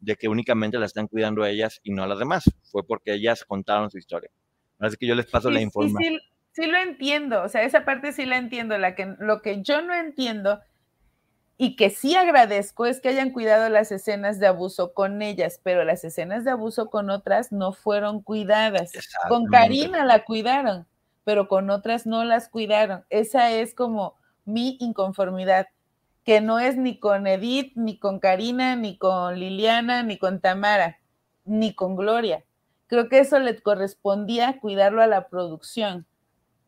[0.02, 2.44] de que únicamente las están cuidando a ellas y no a las demás.
[2.70, 4.30] Fue porque ellas contaron su historia.
[4.80, 6.20] Así que yo les paso la información.
[6.52, 8.78] Sí, sí, lo entiendo, o sea, esa parte sí la entiendo.
[8.78, 10.60] La que, lo que yo no entiendo
[11.58, 15.84] y que sí agradezco es que hayan cuidado las escenas de abuso con ellas, pero
[15.84, 18.92] las escenas de abuso con otras no fueron cuidadas.
[19.28, 20.86] Con Karina la cuidaron,
[21.24, 23.06] pero con otras no las cuidaron.
[23.10, 25.68] Esa es como mi inconformidad,
[26.24, 31.00] que no es ni con Edith, ni con Karina, ni con Liliana, ni con Tamara,
[31.44, 32.44] ni con Gloria.
[32.86, 36.06] Creo que eso le correspondía cuidarlo a la producción.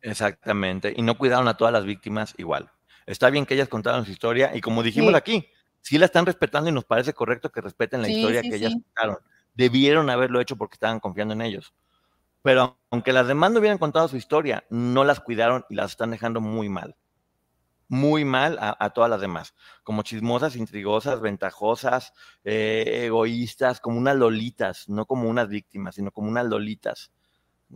[0.02, 2.70] Exactamente, y no cuidaron a todas las víctimas igual.
[3.10, 5.48] Está bien que ellas contaron su historia y como dijimos aquí,
[5.80, 9.18] sí la están respetando y nos parece correcto que respeten la historia que ellas contaron.
[9.54, 11.74] Debieron haberlo hecho porque estaban confiando en ellos.
[12.42, 16.12] Pero aunque las demás no hubieran contado su historia, no las cuidaron y las están
[16.12, 16.94] dejando muy mal.
[17.88, 19.54] Muy mal a, todas las demás.
[19.82, 22.12] Como chismosas, intrigosas, ventajosas,
[22.44, 27.10] eh, egoístas, como unas lolitas, no como unas víctimas, sino como unas lolitas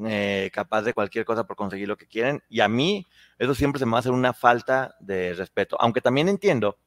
[0.06, 2.42] eh, capaz de cualquier cosa por conseguir lo que quieren.
[2.48, 3.06] Y a mí
[3.38, 5.76] eso siempre se me va a hacer una falta de respeto.
[5.80, 6.78] Aunque también entiendo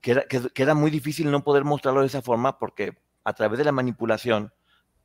[0.00, 3.58] que era, que, era muy difícil no poder mostrarlo de esa forma porque a través
[3.58, 4.52] de la manipulación,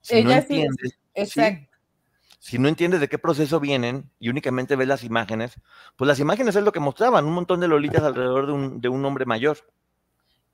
[0.01, 0.99] si no entiendes...
[2.39, 5.55] si no entiendes de qué proceso vienen y únicamente ves las imágenes,
[5.95, 8.89] pues las imágenes es lo que mostraban, un montón de lolitas alrededor de un, de
[8.89, 9.57] un hombre mayor.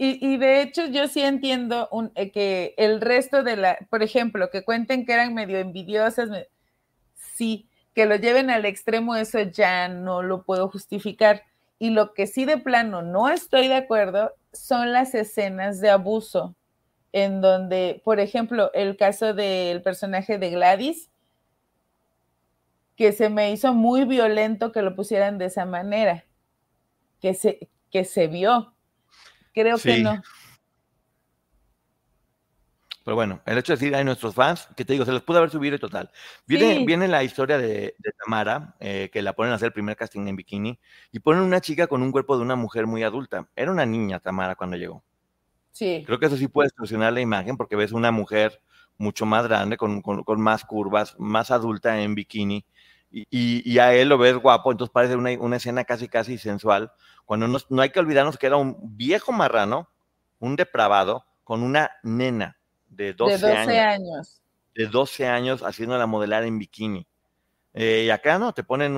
[0.02, 4.64] Y, de hecho yo sí entiendo eh, que el resto de la, por ejemplo, que
[4.64, 6.30] cuenten que eran medio envidiosas,
[7.16, 11.44] sí, que lo lleven al extremo, eso ya no lo puedo justificar.
[11.80, 16.56] Y lo que sí de plano no estoy de acuerdo son las escenas de abuso.
[17.12, 21.10] en donde, por ejemplo, el caso del personaje de Gladys,
[22.96, 26.26] que se me hizo muy violento que lo pusieran de esa manera,
[27.20, 28.74] que se, que se vio.
[29.54, 30.22] Creo que no.
[33.10, 35.40] Pero bueno, el hecho de decir, hay nuestros fans, que te digo, se les pudo
[35.40, 36.12] haber subido y total.
[36.46, 40.28] Viene, viene la historia de, Tamara, eh, que la ponen a hacer el primer casting
[40.28, 40.80] en bikini,
[41.12, 43.50] y ponen una chica con un cuerpo de una mujer muy adulta.
[43.56, 45.04] Era una niña Tamara cuando llegó.
[45.72, 46.04] Sí.
[46.06, 48.62] Creo que eso sí puede extorsionar la imagen, porque ves una mujer
[48.98, 52.64] mucho más grande, con, con más curvas, más adulta en bikini,
[53.12, 56.92] y, a él lo ves guapo, entonces parece una, escena casi, casi sensual,
[57.26, 59.90] cuando no, hay que olvidarnos que era un viejo marrano,
[60.40, 62.58] un depravado, con una nena
[62.88, 64.42] de 12, años,
[64.76, 67.08] De 12 años haciéndola modelar en bikini.
[67.74, 68.96] Eh, y acá no, te ponen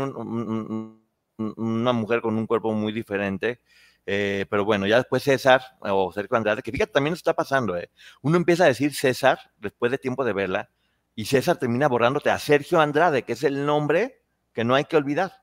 [1.38, 3.62] una mujer con un cuerpo muy diferente.
[4.06, 7.78] Eh, pero bueno, ya después César o Sergio Andrade, que fíjate, también está pasando.
[7.78, 7.90] Eh.
[8.22, 10.70] Uno empieza a decir César después de tiempo de verla
[11.16, 14.22] y César termina borrándote a Sergio Andrade, que es el nombre
[14.54, 15.42] que no hay que olvidar.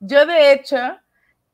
[0.00, 0.76] Yo de hecho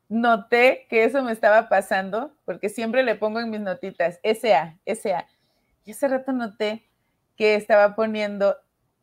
[0.09, 5.25] noté que eso me estaba pasando, porque siempre le pongo en mis notitas SA, SA.
[5.85, 6.87] Y ese rato noté
[7.35, 8.55] que estaba poniendo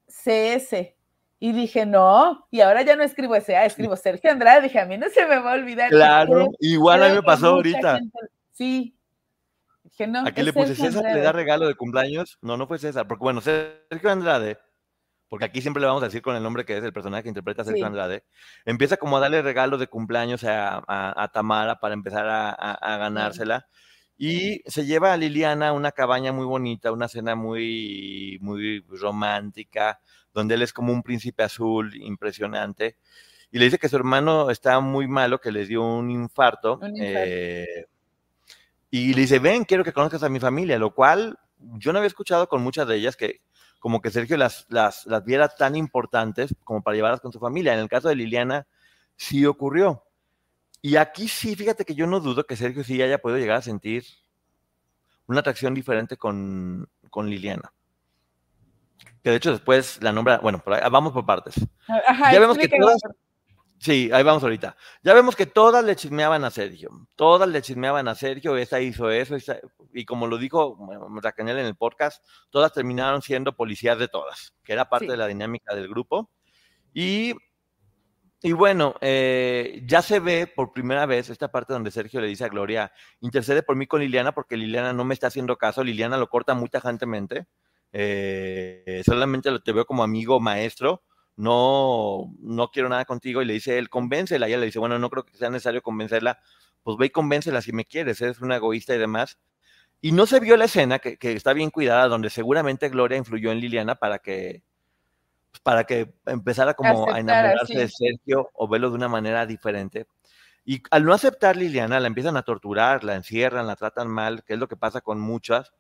[0.07, 0.95] CS.
[1.43, 4.63] Y dije, no, y ahora ya no escribo SA, escribo Sergio Andrade.
[4.63, 5.89] Dije, a mí no se me va a olvidar.
[5.89, 7.99] Claro, igual a mí me pasó ahorita.
[8.53, 8.95] sí,
[10.25, 12.39] Aquí le puse César le da regalo de cumpleaños.
[12.43, 14.59] No, no fue César, porque bueno, Sergio Andrade,
[15.29, 17.29] porque aquí siempre le vamos a decir con el nombre que es el personaje que
[17.29, 18.25] interpreta a Sergio Andrade,
[18.65, 23.67] empieza como a darle regalo de cumpleaños a, Tamara para empezar a, ganársela.
[24.17, 30.01] Y se lleva a Liliana a una cabaña muy bonita, una cena muy, muy romántica,
[30.35, 32.97] donde él es como un príncipe azul impresionante.
[33.51, 36.79] Y le dice que su hermano está muy malo, que le dio un infarto.
[36.83, 37.03] Un infarto.
[37.03, 37.87] Eh,
[38.91, 42.09] y le dice, ven, quiero que conozcas a mi familia, lo cual yo no había
[42.09, 43.41] escuchado con muchas de ellas que
[43.79, 47.73] como que Sergio las, las, las viera tan importantes como para llevarlas con su familia.
[47.73, 48.67] En el caso de Liliana,
[49.17, 50.05] sí ocurrió.
[50.83, 53.63] Y aquí sí, fíjate que yo no dudo que Sergio sí haya podido llegar a
[53.63, 54.05] sentir
[55.27, 57.73] una atracción diferente con, con Liliana.
[59.23, 61.55] Que de hecho después la nombra, bueno, vamos por partes.
[62.33, 63.01] ya vemos que todas,
[63.81, 64.77] Sí, ahí vamos ahorita.
[65.03, 66.91] Ya vemos que todas le chismeaban a Sergio.
[67.17, 69.37] Todas le chismeaban a Sergio, esa hizo eso,
[69.95, 70.77] y como lo dijo
[71.23, 75.27] Racanel en el podcast, todas terminaron siendo policías de todas, que era parte de la
[75.27, 76.31] dinámica del grupo.
[76.93, 77.33] Y,
[78.43, 82.45] y bueno, eh, ya se ve por primera vez esta parte donde Sergio le dice
[82.45, 86.19] a Gloria, intercede por mí con Liliana porque Liliana no me está haciendo caso, Liliana
[86.19, 87.47] lo corta muy tajantemente,
[87.93, 91.03] eh, solamente lo te veo como amigo maestro
[91.41, 94.99] no, no quiero nada contigo, y le dice él, convéncela, y ella le dice, bueno,
[94.99, 96.39] no creo que sea necesario convencerla,
[96.83, 99.39] pues ve y convéncela si me quieres, eres una egoísta y demás.
[100.03, 103.61] Y no se vio la escena, que, está bien cuidada, donde seguramente Gloria influyó en
[103.61, 104.63] Liliana para que,
[105.51, 110.07] pues, para que empezara como a enamorarse de Sergio o verlo de una manera diferente.
[110.67, 114.55] Y al no aceptar Liliana, la empiezan a torturar, la encierran, la tratan mal, que
[114.55, 115.73] es lo que pasa con muchas,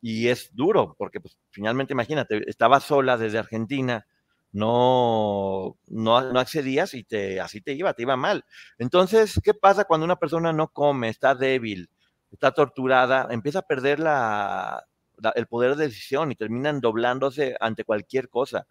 [0.00, 4.06] y es duro, porque pues, finalmente imagínate, estaba sola desde Argentina,
[4.54, 8.44] no, no, accedías y te, así te iba, te iba mal.
[8.78, 11.90] Entonces, ¿qué pasa cuando una persona no come, está débil,
[12.30, 14.86] está torturada, empieza a perder la,
[15.34, 18.68] el poder de decisión y terminan doblándose ante cualquier cosa?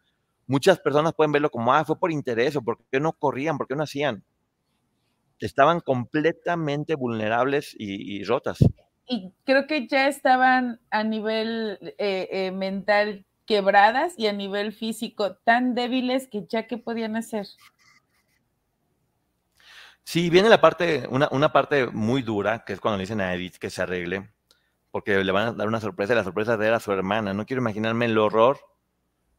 [0.48, 3.84] Muchas personas pueden verlo como, ah, fue por interés o porque no corrían, porque no
[3.84, 4.24] hacían.
[5.40, 8.60] Estaban completamente vulnerables y, rotas.
[9.06, 15.36] Y creo que ya estaban a nivel eh, eh, mental quebradas y a nivel físico
[15.36, 17.48] tan débiles que ya qué podían hacer.
[20.04, 23.34] Sí, viene la parte, una, una, parte muy dura, que es cuando le dicen a
[23.34, 24.32] Edith que se arregle,
[24.92, 27.34] porque le van a dar una sorpresa, y la sorpresa de ver a su hermana.
[27.34, 28.60] No quiero imaginarme el horror,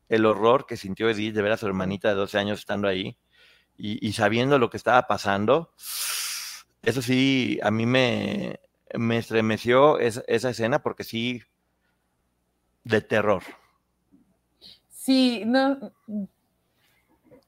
[0.09, 3.19] el horror que sintió Edith de ver a su hermanita de 12 años estando ahí
[3.77, 5.75] y, sabiendo lo que estaba pasando.
[6.83, 8.61] Eso sí, a mí me,
[8.95, 11.43] me estremeció esa escena porque sí,
[12.85, 13.43] de terror.
[15.05, 15.93] Sí, no.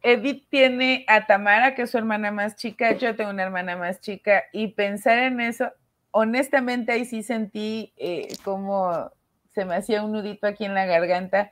[0.02, 3.98] Edith tiene a Tamara, que es su hermana más chica, yo tengo una hermana más
[4.00, 5.72] chica, y pensar en eso,
[6.10, 9.10] honestamente ahí sí sentí eh, como
[9.54, 11.50] se me hacía un nudito aquí en la garganta,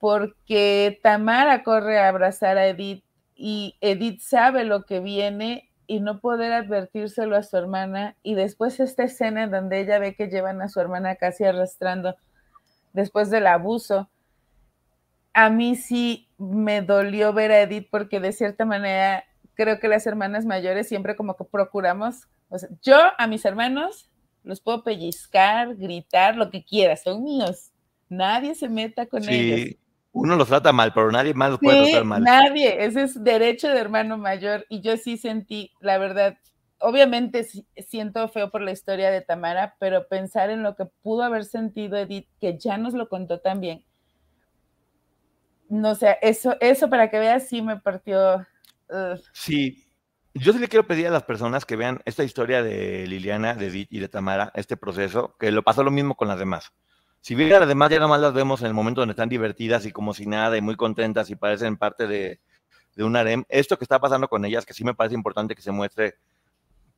[0.00, 3.04] porque Tamara corre a abrazar a Edith
[3.36, 8.80] y Edith sabe lo que viene y no poder advertírselo a su hermana, y después
[8.80, 12.16] esta escena en donde ella ve que llevan a su hermana casi arrastrando
[12.92, 14.10] después del abuso
[15.32, 19.24] a mí sí me dolió ver a Edith porque de cierta manera
[19.54, 24.10] creo que las hermanas mayores siempre como que procuramos, o sea, yo a mis hermanos
[24.42, 27.72] los puedo pellizcar, gritar, lo que quieras, son míos.
[28.08, 29.76] Nadie se meta con ellos.
[30.12, 32.22] Uno los trata mal, pero nadie más los puede tratar mal.
[32.22, 34.66] Nadie, ese es derecho de hermano mayor.
[34.68, 36.36] Y yo sí sentí, la verdad,
[36.80, 37.46] obviamente
[37.86, 41.96] siento feo por la historia de Tamara, pero pensar en lo que pudo haber sentido
[41.96, 43.84] Edith, que ya nos lo contó también.
[45.70, 48.46] No sé, eso, eso para que veas sí me partió.
[49.32, 49.86] Sí,
[50.34, 53.68] yo sí le quiero pedir a las personas que vean esta historia de Liliana, de
[53.68, 56.72] Edith y de Tamara, este proceso, que lo pasó lo mismo con las demás.
[57.20, 59.86] Si bien las demás ya nada más las vemos en el momento donde están divertidas
[59.86, 62.40] y como si nada y muy contentas y parecen parte de,
[62.96, 65.62] de un harem, esto que está pasando con ellas, que sí me parece importante que
[65.62, 66.16] se muestre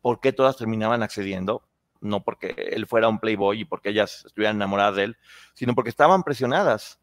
[0.00, 1.62] por qué todas terminaban accediendo,
[2.00, 5.16] no porque él fuera un playboy y porque ellas estuvieran enamoradas de él,
[5.52, 7.01] sino porque estaban presionadas.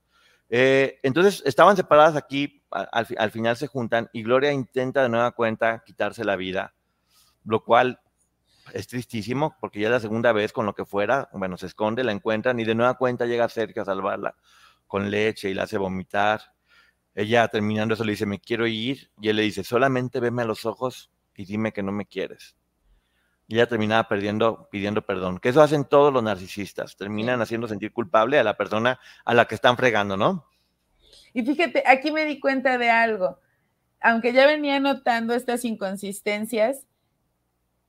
[0.50, 5.32] Eh, entonces estaban separadas aquí, al, al, final se juntan y Gloria intenta de nueva
[5.32, 6.74] cuenta quitarse la vida,
[7.46, 8.00] lo cual
[8.74, 12.04] es tristísimo porque ya es la segunda vez con lo que fuera, bueno, se esconde,
[12.04, 14.36] la encuentran y de nueva cuenta llega cerca a salvarla
[14.88, 16.42] con leche y la hace vomitar.
[17.14, 20.46] Ella terminando eso le dice, me quiero ir y él le dice, solamente veme a
[20.46, 22.56] los ojos y dime que no me quieres.
[23.50, 27.92] Y ella terminaba perdiendo, pidiendo perdón, que eso hacen todos los narcisistas, terminan haciendo sentir
[27.92, 30.46] culpable a la persona a la que están fregando, ¿no?
[31.34, 33.40] Y fíjate, aquí me di cuenta de algo.
[34.02, 36.86] Aunque ya venía notando estas inconsistencias,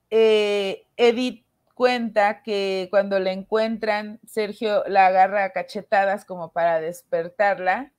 [0.09, 1.45] eh, Edith
[1.75, 7.93] cuenta que cuando la encuentran, Sergio la agarra a cachetadas como para despertarla,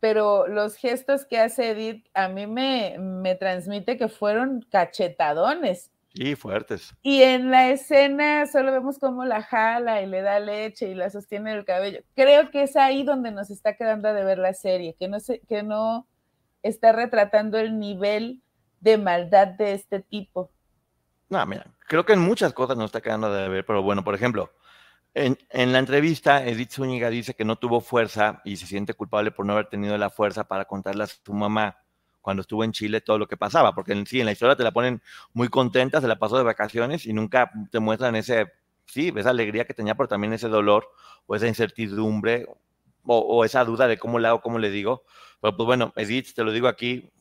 [0.00, 5.93] pero los gestos que hace Edith a mí me, me transmite que fueron cachetadones.
[6.16, 6.94] Y fuertes.
[7.02, 11.10] Y en la escena solo vemos cómo la jala y le da leche y la
[11.10, 12.02] sostiene el cabello.
[12.14, 15.40] Creo que es ahí donde nos está quedando de ver la serie, que no, se,
[15.40, 16.06] que no
[16.62, 18.42] está retratando el nivel
[18.78, 20.52] de maldad de este tipo.
[21.30, 24.14] No, mira, creo que en muchas cosas no está quedando de ver, pero bueno, por
[24.14, 24.52] ejemplo,
[25.14, 29.32] en, en, la entrevista, Edith Zúñiga dice que no tuvo fuerza y se siente culpable
[29.32, 31.83] por no haber tenido la fuerza para contarle a su mamá
[32.24, 34.62] cuando estuvo en Chile todo lo que pasaba, porque en sí, en la historia te
[34.62, 35.02] la ponen
[35.34, 38.50] muy contenta, se la pasó de vacaciones y nunca te muestran ese,
[38.86, 40.88] sí, esa alegría que tenía, pero también ese dolor
[41.26, 42.46] o esa incertidumbre
[43.04, 45.04] o, o esa duda de cómo le hago, cómo le digo.
[45.42, 47.12] Pero pues bueno, Edith, te lo digo aquí,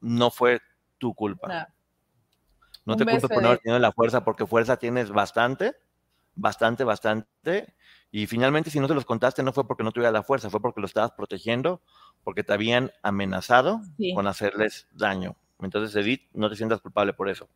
[0.00, 0.60] no fue
[0.98, 1.46] tu culpa.
[1.46, 1.66] No.
[2.84, 5.76] No te culpes por no haber tenido la fuerza, porque fuerza tienes bastante,
[6.38, 7.74] bastante, bastante.
[8.10, 10.60] Y finalmente, si no te los contaste, no fue porque no tuvieras la fuerza, fue
[10.60, 11.82] porque lo estabas protegiendo,
[12.24, 14.14] porque te habían amenazado sí.
[14.14, 15.36] con hacerles daño.
[15.60, 17.48] Entonces, Edith, no te sientas culpable por eso.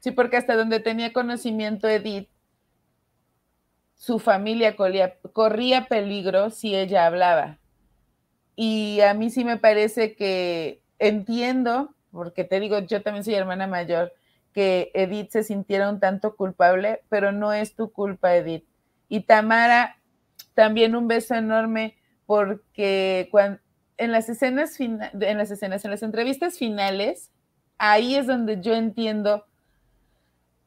[0.00, 2.28] Sí, porque hasta donde tenía conocimiento Edith,
[3.94, 7.58] su familia corría, corría peligro si ella hablaba.
[8.56, 13.66] Y a mí sí me parece que entiendo, porque te digo, yo también soy hermana
[13.66, 14.12] mayor,
[14.54, 18.64] que Edith se sintiera un tanto culpable, pero no es tu culpa, Edith.
[19.08, 19.98] Y Tamara,
[20.54, 23.58] también un beso enorme porque cuando,
[23.98, 24.98] en las escenas, en
[25.38, 27.30] las escenas, en las entrevistas finales,
[27.78, 29.44] ahí es donde yo entiendo,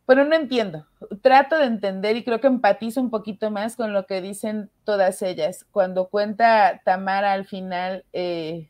[0.05, 0.85] pero no entiendo,
[1.21, 5.21] trato de entender y creo que empatizo un poquito más con lo que dicen todas
[5.21, 5.65] ellas.
[5.71, 8.69] Cuando cuenta Tamara al final, eh,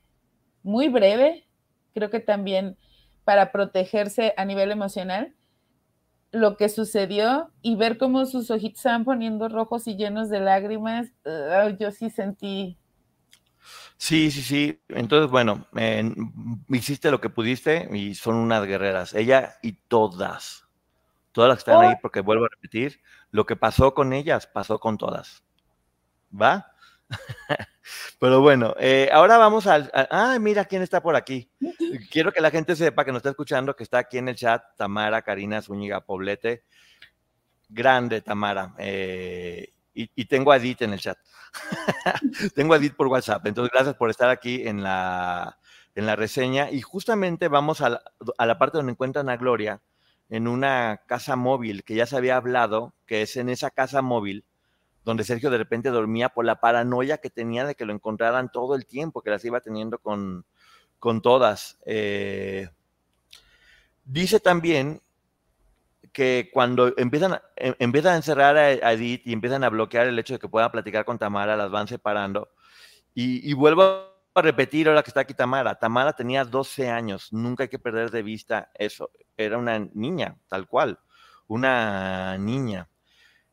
[0.64, 1.48] muy breve,
[1.94, 2.78] creo que también
[3.28, 5.36] para protegerse a nivel emocional
[6.32, 10.40] lo que sucedió y ver cómo sus ojitos se van poniendo rojos y llenos de
[10.40, 12.78] lágrimas, uh, yo sí sentí.
[13.98, 14.82] Sí, sí, sí.
[14.88, 16.10] Entonces, bueno, eh,
[16.70, 19.14] hiciste lo que pudiste y son unas guerreras.
[19.14, 20.66] Ella y todas.
[21.34, 21.90] Todas las que están oh.
[21.90, 23.02] ahí, porque vuelvo a repetir,
[23.32, 25.44] lo que pasó con ellas pasó con todas.
[26.34, 26.72] ¿Va?
[28.20, 29.90] Pero bueno, eh, ahora vamos al.
[29.94, 31.50] Ah, mira quién está por aquí.
[32.12, 34.64] Quiero que la gente sepa que nos está escuchando, que está aquí en el chat
[34.76, 36.64] Tamara Karina Zúñiga Poblete.
[37.70, 38.74] Grande, Tamara.
[38.78, 41.18] Eh, y, y, tengo a Edith en el chat.
[42.56, 43.46] tengo a Edith por WhatsApp.
[43.46, 45.60] Entonces, gracias por estar aquí en la,
[45.96, 46.72] en la reseña.
[46.72, 48.02] Y justamente vamos a la,
[48.38, 49.82] a la parte donde encuentran a Gloria
[50.30, 54.46] en una casa móvil que ya se había hablado, que es en esa casa móvil
[55.08, 58.76] donde Sergio de repente dormía por la paranoia que tenía de que lo encontraran todo
[58.76, 60.46] el tiempo, que las iba teniendo con,
[61.00, 61.80] con todas.
[61.86, 62.68] Eh,
[64.04, 65.02] dice también
[66.12, 70.34] que cuando empiezan, em, empiezan a encerrar a, Edith y empiezan a bloquear el hecho
[70.34, 72.50] de que puedan platicar con Tamara, las van separando.
[73.14, 73.84] Y, y vuelvo
[74.36, 75.76] a repetir ahora que está aquí Tamara.
[75.76, 79.10] Tamara tenía 12 años, nunca hay que perder de vista eso.
[79.38, 81.00] Era una niña, tal cual,
[81.48, 82.90] una niña.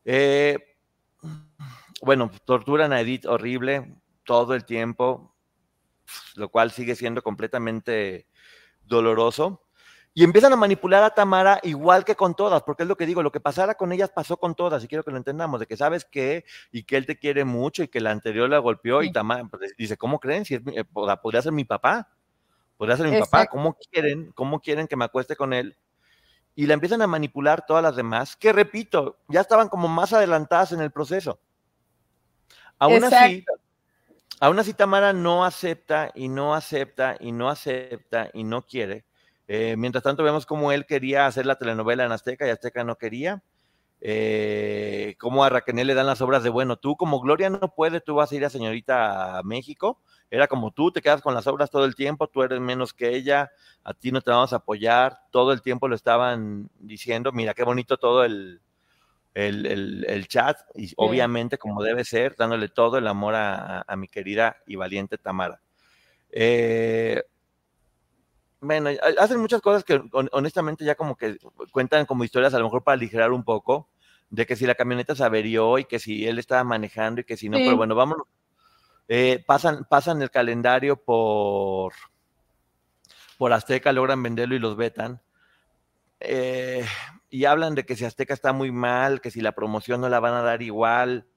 [0.03, 0.74] Eh,
[2.01, 5.35] bueno, torturan a Edith horrible todo el tiempo,
[6.35, 8.27] lo cual sigue siendo completamente
[8.83, 9.61] doloroso.
[10.17, 13.21] Y empiezan a manipular a Tamara igual que con todas, porque es lo que digo,
[13.21, 15.75] lo que pasara con ellas pasó con todas, y quiero que lo entendamos, de que
[15.75, 19.11] sabes que, y que él te quiere mucho, y que la anterior la golpeó, y
[19.11, 20.45] Tamara pues, dice, ¿cómo creen?
[20.45, 20.85] Si eh,
[21.21, 22.09] podría ser mi papá,
[22.77, 25.77] podría ser mi papá, ¿cómo quieren, ¿cómo quieren que me acueste con él?
[26.55, 30.71] Y la empiezan a manipular todas las demás, que repito, ya estaban como más adelantadas
[30.71, 31.39] en el proceso.
[32.79, 33.45] Aún así,
[34.39, 39.05] aún así Tamara no acepta, y no acepta, y no acepta, y no quiere,
[39.47, 42.97] eh, mientras tanto, vemos cómo él quería hacer la telenovela en Azteca y Azteca no
[42.97, 43.43] quería.
[44.01, 48.03] Eh, cómo a Raquel le dan las obras de, bueno, tú como Gloria no puedes,
[48.03, 49.99] tú vas a ir a señorita a México.
[50.31, 53.15] Era como tú, te quedas con las obras todo el tiempo, tú eres menos que
[53.15, 53.51] ella,
[53.83, 55.19] a ti no te vamos a apoyar.
[55.31, 58.61] Todo el tiempo lo estaban diciendo, mira qué bonito todo el,
[59.33, 64.57] el, chat, y obviamente como debe ser, dándole todo el amor a, a mi querida
[64.65, 65.61] y valiente Tamara.
[66.31, 67.23] Eh,
[68.59, 71.37] bueno, hacen muchas cosas que honestamente ya como que
[71.71, 73.89] cuentan como historias a lo mejor para aligerar un poco,
[74.29, 77.37] de que si la camioneta se averió y que si él estaba manejando y que
[77.37, 78.27] si no, pero bueno, vámonos.
[79.07, 81.93] Eh, pasan, pasan el calendario por,
[83.37, 85.21] por Azteca, logran venderlo y los vetan.
[86.19, 86.85] Eh,
[87.29, 90.19] y hablan de que si Azteca está muy mal, que si la promoción no la
[90.19, 91.27] van a dar igual,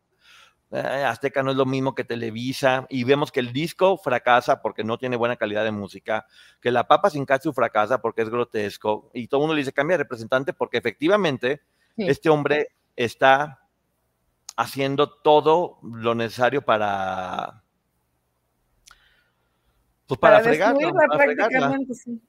[0.71, 2.87] eh, Azteca no es lo mismo que Televisa.
[2.89, 6.27] Y vemos que el disco fracasa porque no tiene buena calidad de música,
[6.61, 9.11] que la papa sin katsu fracasa porque es grotesco.
[9.13, 11.63] Y todo el mundo le dice cambia de representante porque efectivamente
[11.97, 13.68] este hombre está
[14.59, 17.63] haciendo todo lo necesario para
[20.09, 22.21] pues para, para sí.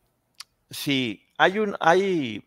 [0.70, 2.46] sí, hay un hay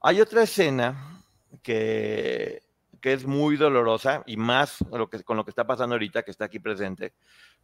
[0.00, 1.22] hay otra escena
[1.62, 2.64] que
[3.00, 6.30] que es muy dolorosa y más lo que, con lo que está pasando ahorita, que
[6.30, 7.12] está aquí presente,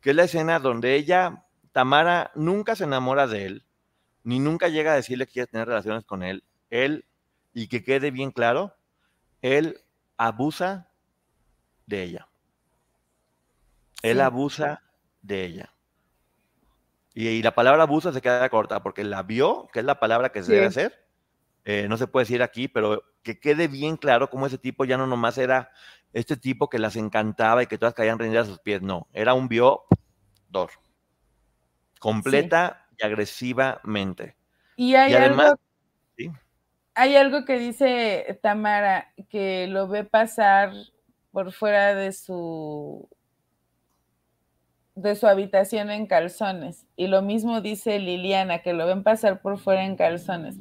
[0.00, 3.64] que es la escena donde ella, Tamara, nunca se enamora de él,
[4.22, 6.44] ni nunca llega a decirle que quiere tener relaciones con él.
[6.68, 7.06] Él,
[7.54, 8.76] y que quede bien claro,
[9.40, 9.80] él
[10.20, 10.86] abusa
[11.86, 12.28] de ella.
[14.02, 14.82] Él abusa
[15.22, 15.74] de ella.
[17.14, 20.42] Y, la palabra abusa se queda corta porque la vio, que es la palabra que
[20.42, 21.06] se debe hacer.
[21.64, 24.98] Eh, no se puede decir aquí, pero que quede bien claro cómo ese tipo ya
[24.98, 25.70] no nomás era
[26.12, 29.34] este tipo que las encantaba y que todas caían rendidas a sus pies, no, era
[29.34, 30.70] un violador,
[31.98, 34.36] completa y agresivamente.
[34.76, 35.54] Y hay además,
[36.18, 36.38] algo,
[37.00, 40.72] hay algo que dice Tamara, que lo ve pasar
[41.32, 43.08] por fuera de su
[44.94, 46.84] de su habitación en calzones.
[46.96, 50.56] Y lo mismo dice Liliana, que lo ven pasar por fuera en calzones.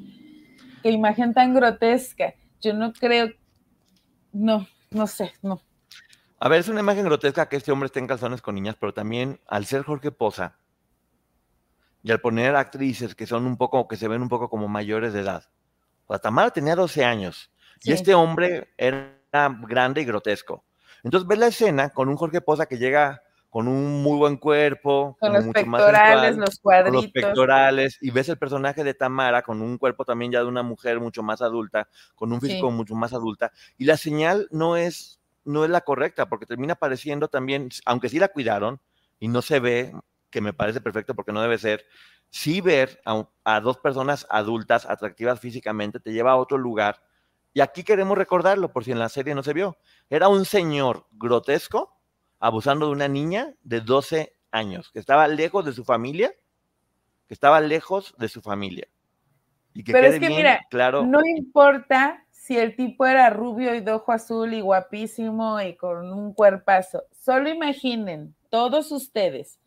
[0.81, 3.29] Qué imagen tan grotesca yo no creo,
[4.31, 5.61] no, no sé, no.
[6.39, 8.93] A ver, es una imagen grotesca que este hombre esté en calzones con niñas, pero
[8.93, 10.57] también al ser Jorge Poza
[12.01, 15.11] y al poner actrices que son un poco, que se ven un poco como mayores
[15.11, 15.43] de edad.
[16.17, 17.51] Tamara tenía 12 años
[17.83, 19.15] y este hombre era
[19.67, 20.63] grande y grotesco.
[21.03, 25.17] Entonces ves la escena con un Jorge Poza que llega con un muy buen cuerpo,
[25.19, 27.03] con los pectorales, los cuadritos.
[27.03, 30.61] los pectorales, y ves el personaje de Tamara con un cuerpo también ya de una
[30.61, 35.19] mujer mucho más adulta, con un físico mucho más adulta, y la señal no es,
[35.45, 38.79] no es la correcta, porque termina apareciendo también, aunque sí la cuidaron,
[39.19, 39.93] y no se ve,
[40.29, 41.87] que me parece perfecto porque no debe ser,
[42.29, 47.01] sí ver a, a dos personas adultas, atractivas físicamente, te lleva a otro lugar,
[47.53, 49.77] y aquí queremos recordarlo, por si en la serie no se vio.
[50.09, 51.99] Era un señor grotesco,
[52.39, 56.33] abusando de una niña de 12 años, que estaba lejos de su familia,
[57.27, 58.87] que estaba lejos de su familia.
[59.73, 61.05] Y que Pero es que mira, claro.
[61.05, 66.11] No importa si el tipo era rubio y de ojo azul y guapísimo y con
[66.11, 67.03] un cuerpazo.
[67.11, 69.59] Solo imaginen, todos ustedes,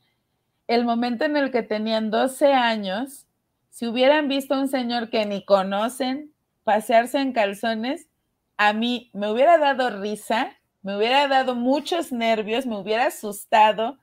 [0.73, 3.27] el momento en el que tenían 12 años,
[3.71, 6.33] si hubieran visto a un señor que ni conocen
[6.65, 8.09] pasearse en calzones,
[8.57, 13.99] a mí me hubiera dado risa me hubiera dado muchos nervios, me hubiera asustado.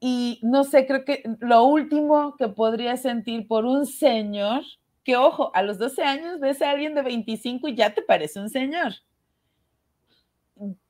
[0.00, 4.62] Y no sé, creo que lo último que podría sentir por un señor,
[5.04, 8.40] que ojo, a los 12 años ves a alguien de 25 y ya te parece
[8.40, 8.94] un señor.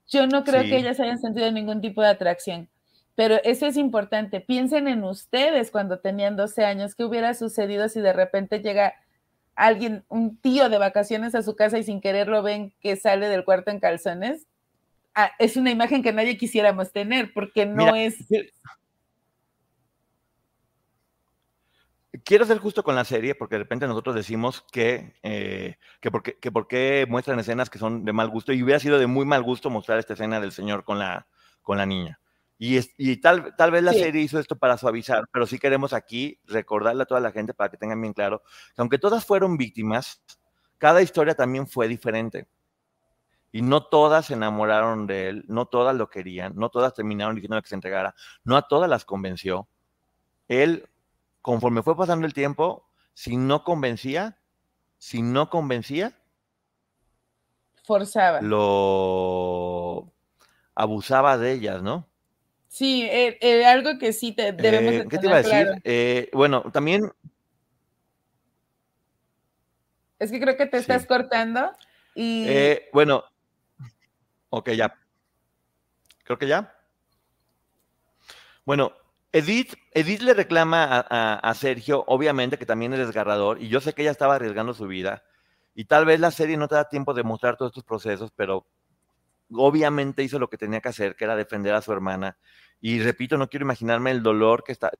[0.07, 2.69] Yo no creo que ellas hayan sentido ningún tipo de atracción,
[3.17, 4.41] pero eso es importante.
[4.41, 8.93] Piensen en ustedes cuando tenían 12 años, qué hubiera sucedido si de repente llega
[9.55, 13.43] alguien, un tío de vacaciones a su casa y sin quererlo ven que sale del
[13.43, 14.45] cuarto en calzones,
[15.15, 18.17] ah, es una imagen que nadie quisiéramos tener porque no es...
[22.23, 26.37] Quiero ser justo con la serie porque de repente nosotros decimos que, eh, que, porque,
[26.37, 29.25] que por qué muestran escenas que son de mal gusto y hubiera sido de muy
[29.25, 31.25] mal gusto mostrar esta escena del señor con la,
[31.63, 32.19] con la niña.
[32.59, 36.39] Y, y tal, tal vez la serie hizo esto para suavizar, pero sí queremos aquí
[36.45, 38.41] recordarle a toda la gente para que tengan bien claro
[38.75, 40.23] que aunque todas fueron víctimas,
[40.77, 42.47] cada historia también fue diferente.
[43.51, 47.61] Y no todas se enamoraron de él, no todas lo querían, no todas terminaron diciendo
[47.61, 49.67] que se entregara, no a todas las convenció.
[50.47, 50.89] Él,
[51.41, 54.39] conforme fue pasando el tiempo, si no convencía,
[54.97, 56.19] si no convencía,
[57.83, 58.41] forzaba.
[58.41, 60.11] Lo
[60.75, 62.07] abusaba de ellas, ¿no?
[62.67, 66.29] Sí, eh, eh, algo que sí te, debemos eh, ¿Qué te iba a decir?
[66.33, 67.11] bueno, también...
[70.19, 71.71] Es que creo que te estás cortando
[72.15, 72.47] y...
[72.91, 73.23] bueno,
[74.49, 74.95] ok, ya.
[76.23, 76.73] Creo que ya.
[78.65, 78.91] Bueno,
[79.31, 83.93] Edith, Edith le reclama a, a, Sergio, obviamente que también es desgarrador, y yo sé
[83.93, 85.23] que ella estaba arriesgando su vida,
[85.73, 88.65] y tal vez la serie no te da tiempo de mostrar todos estos procesos, pero
[89.53, 92.37] obviamente hizo lo que tenía que hacer, que era defender a su hermana.
[92.79, 94.91] Y repito, no quiero imaginarme el dolor que está.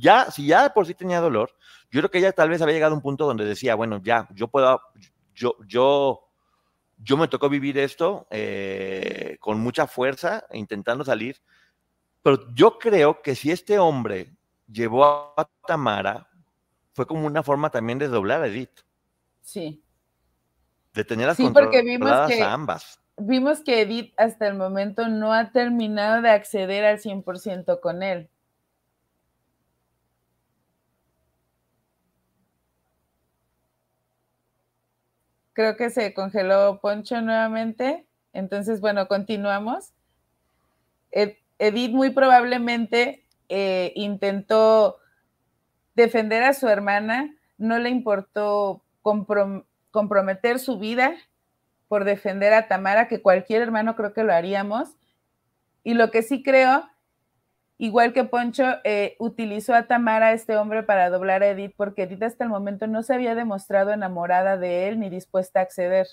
[0.00, 1.54] Ya, si ya por sí tenía dolor,
[1.90, 4.26] yo creo que ella tal vez había llegado a un punto donde decía, bueno, ya,
[4.32, 4.80] yo puedo,
[5.34, 6.30] yo, yo,
[6.96, 11.36] yo me tocó vivir esto eh, con mucha fuerza, intentando salir.
[12.22, 14.34] Pero yo creo que si este hombre
[14.66, 15.04] llevó
[15.36, 16.28] a Tamara,
[16.94, 18.80] fue como una forma también de doblar a Edith.
[19.42, 19.84] Sí.
[20.94, 25.08] De tener las sí, porque vimos que, a ambas vimos que Edith hasta el momento
[25.08, 28.28] no ha terminado de acceder al 100% con él.
[35.52, 38.06] Creo que se congeló Poncho nuevamente.
[38.34, 39.92] Entonces, bueno, continuamos.
[41.10, 44.98] Edith muy probablemente eh, intentó
[45.94, 48.82] defender a su hermana, no le importó
[49.90, 51.16] comprometer su vida
[51.88, 54.96] por defender a Tamara, que cualquier hermano creo que lo haríamos.
[55.82, 56.88] Y lo que sí creo,
[57.78, 62.22] igual que Poncho, eh, utilizó a Tamara, este hombre, para doblar a Edith, porque Edith
[62.22, 66.06] hasta el momento no se había demostrado enamorada de él ni dispuesta a acceder.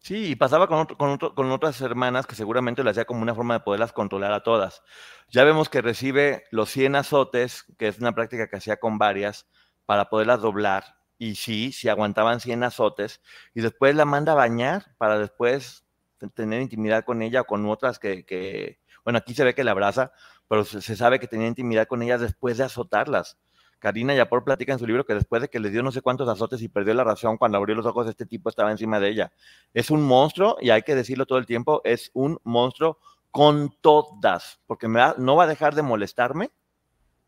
[0.00, 3.60] Sí, y pasaba con, con, otras hermanas que seguramente lo hacía como una forma de
[3.60, 4.82] poderlas controlar a todas.
[5.28, 9.48] Ya vemos que recibe los 100 azotes, que es una práctica que hacía con varias,
[9.86, 13.22] para poderlas doblar y sí, si aguantaban 100 azotes,
[13.54, 15.86] y después la manda a bañar para después
[16.34, 20.10] tener intimidad con ella o con otras que, bueno, aquí se ve que la abraza,
[20.48, 23.38] pero se, sabe que tenía intimidad con ellas después de azotarlas.
[23.78, 26.28] Karina Yapor platica en su libro que después de que le dio no sé cuántos
[26.28, 29.32] azotes y perdió la razón, cuando abrió los ojos, este tipo estaba encima de ella.
[29.74, 32.98] Es un monstruo, y hay que decirlo todo el tiempo, es un monstruo
[33.30, 36.50] con todas, porque no va a dejar de molestarme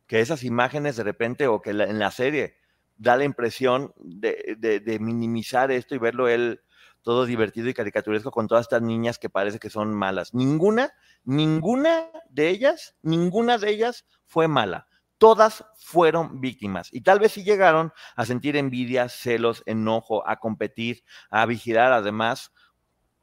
[0.08, 2.63] que esas imágenes de repente o que en la serie
[2.96, 6.60] da la impresión de, minimizar esto y verlo él
[7.02, 10.32] todo divertido y caricaturesco con todas estas niñas que parece que son malas.
[10.32, 10.92] Ninguna,
[11.24, 14.86] ninguna de ellas, ninguna de ellas fue mala.
[15.18, 21.04] Todas fueron víctimas y tal vez sí llegaron a sentir envidia, celos, enojo, a competir,
[21.30, 22.52] a vigilar además,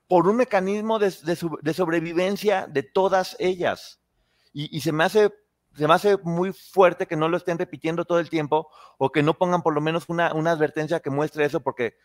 [0.07, 1.11] por un mecanismo de,
[1.73, 4.01] sobrevivencia de todas ellas.
[4.53, 5.31] Y, y se me hace
[5.75, 9.23] se me hace muy fuerte que no lo estén repitiendo todo el tiempo o que
[9.23, 11.95] no pongan por lo menos una, una advertencia que muestre eso, porque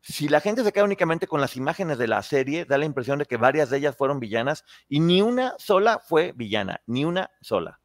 [0.00, 3.18] si la gente se queda únicamente con las imágenes de la serie, da la impresión
[3.18, 7.30] de que varias de ellas fueron villanas y ni una sola fue villana, ni una
[7.40, 7.80] sola.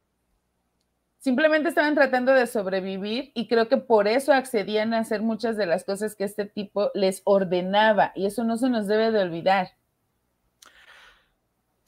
[1.18, 5.66] Simplemente estaban tratando de sobrevivir y creo que por eso accedían a hacer muchas de
[5.66, 9.70] las cosas que este tipo les ordenaba y eso no se nos debe de olvidar.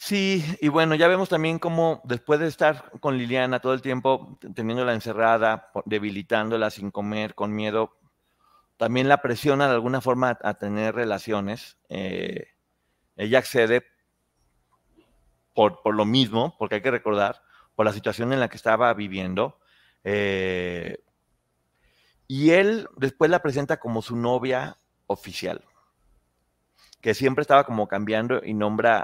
[0.01, 4.39] Sí, y bueno, ya vemos también cómo después de estar con Liliana todo el tiempo,
[4.55, 7.99] teniéndola encerrada, debilitándola sin comer, con miedo,
[8.77, 11.79] también la presiona de alguna forma a, tener relaciones.
[11.89, 12.47] Eh,
[13.17, 13.85] ella accede
[15.53, 17.43] por, por, lo mismo, porque hay que recordar,
[17.75, 19.59] por la situación en la que estaba viviendo.
[20.05, 21.03] Eh,
[22.29, 24.79] y él después la presenta como su novia
[25.09, 25.68] oficial
[27.09, 29.03] que siempre estaba como cambiando y nombra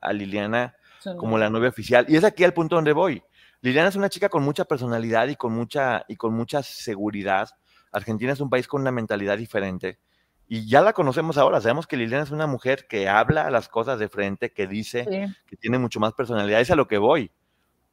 [0.00, 0.74] a, Liliana
[1.18, 2.06] como la novia oficial.
[2.08, 3.22] Y es aquí el punto donde voy.
[3.60, 7.50] Liliana es una chica con mucha personalidad y con mucha, y con mucha seguridad.
[7.92, 9.98] Argentina es un país con una mentalidad diferente.
[10.48, 13.98] Y ya la conocemos ahora, sabemos que Liliana es una mujer que habla las cosas
[13.98, 16.58] de frente, que dice, que tiene mucho más personalidad.
[16.58, 17.32] Es a lo que voy.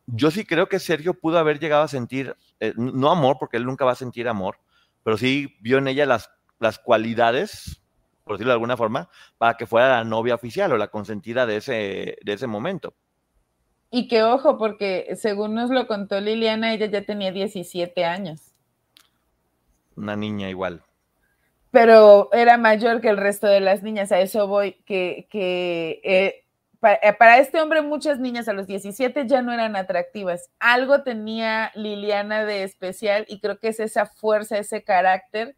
[0.05, 3.66] Yo sí creo que Sergio pudo haber llegado a sentir, eh, no amor, porque él
[3.66, 4.55] nunca va a sentir amor,
[5.03, 7.82] pero sí vio en ella las, las cualidades
[8.30, 9.10] por decirlo de alguna forma,
[9.40, 12.94] para que fuera la novia oficial o la consentida de ese, de ese momento.
[13.90, 18.54] Y que ojo, porque según nos lo contó Liliana, ella ya tenía 17 años.
[19.96, 20.84] Una niña igual.
[21.72, 26.46] Pero era mayor que el resto de las niñas, a eso voy, que, que eh,
[27.02, 30.52] eh, para, este hombre muchas niñas a los 17 ya no eran atractivas.
[30.60, 35.56] Algo tenía Liliana de especial y creo que es esa fuerza, ese carácter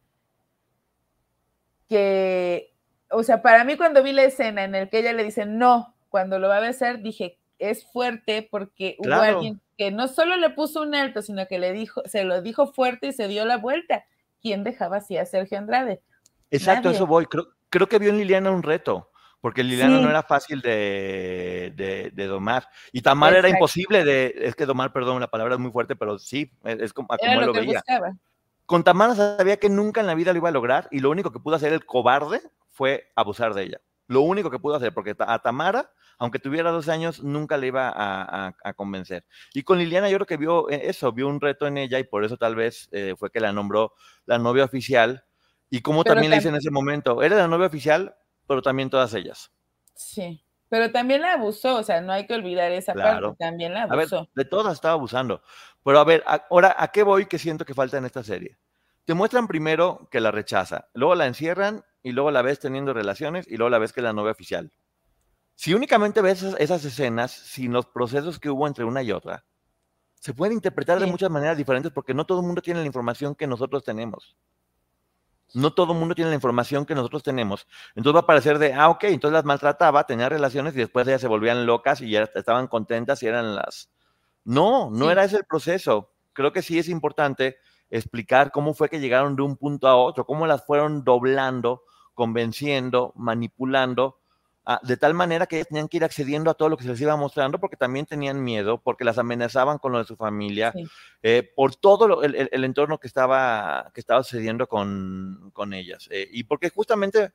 [1.91, 2.73] que,
[3.09, 5.93] o sea, para mí cuando vi la escena en el que ella le dice no,
[6.07, 10.51] cuando lo va a besar, dije, es fuerte porque hubo alguien que no solo le
[10.51, 13.57] puso un alto, sino que le dijo, se lo dijo fuerte y se dio la
[13.57, 14.05] vuelta.
[14.41, 16.01] ¿Quién dejaba así a Sergio Andrade?
[16.49, 17.25] Exacto, eso voy.
[17.25, 19.11] Creo, creo que vio en Liliana un reto
[19.41, 21.73] porque Liliana no era fácil de,
[22.15, 22.69] de, domar.
[22.93, 26.19] Y Tamar era imposible de, es que domar, perdón, la palabra es muy fuerte, pero
[26.19, 27.83] sí, es, como, como lo, veía.
[28.84, 31.39] Tamara sabía que nunca en la vida lo iba a lograr y lo único que
[31.39, 33.82] pudo hacer el cobarde fue abusar de ella.
[34.07, 37.91] Lo único que pudo hacer, porque a Tamara, aunque tuviera dos años, nunca le iba
[37.93, 39.26] a, convencer.
[39.53, 42.05] Y con Liliana yo creo que vio eh, eso, vio un reto en ella y
[42.05, 43.93] por eso tal vez eh, fue que la nombró
[44.26, 45.26] la novia oficial.
[45.69, 48.15] Y como también le dice en ese momento, era la novia oficial,
[48.47, 49.51] pero también todas ellas.
[49.95, 53.84] Sí, pero también la abusó, o sea, no hay que olvidar esa parte, también la
[53.84, 54.15] abusó.
[54.15, 55.41] A ver, de todas estaba abusando.
[55.84, 58.57] Pero a ver, ahora, ¿a qué voy que siento que falta en esta serie?
[59.03, 63.49] Te muestran primero que la rechaza, luego la encierran y luego la ves teniendo relaciones
[63.49, 64.72] y luego la ves que es la novia oficial.
[65.55, 69.43] Si únicamente ves esas, escenas sin los procesos que hubo entre una y otra,
[70.22, 73.36] se pueden interpretar de muchas maneras diferentes porque no todo el mundo tiene la información
[73.36, 74.38] que nosotros tenemos
[75.53, 77.67] no todo el mundo tiene la información que nosotros tenemos.
[77.95, 81.21] Entonces va a parecer de, ah, ok, entonces las maltrataba, tenía relaciones y después ellas
[81.21, 83.89] se volvían locas y ya estaban contentas y eran las...
[84.43, 86.11] No, no era ese el proceso.
[86.33, 87.57] Creo que sí es importante
[87.89, 91.83] explicar cómo fue que llegaron de un punto a otro, cómo las fueron doblando,
[92.13, 94.20] convenciendo, manipulando
[94.84, 97.16] de tal manera que tenían que ir accediendo a todo lo que se les iba
[97.16, 100.72] mostrando porque también tenían miedo, porque las amenazaban con lo de su familia,
[101.24, 106.07] eh, por todo el, entorno que estaba, que estaba sucediendo con, ellas.
[106.12, 107.32] Eh, y porque justamente,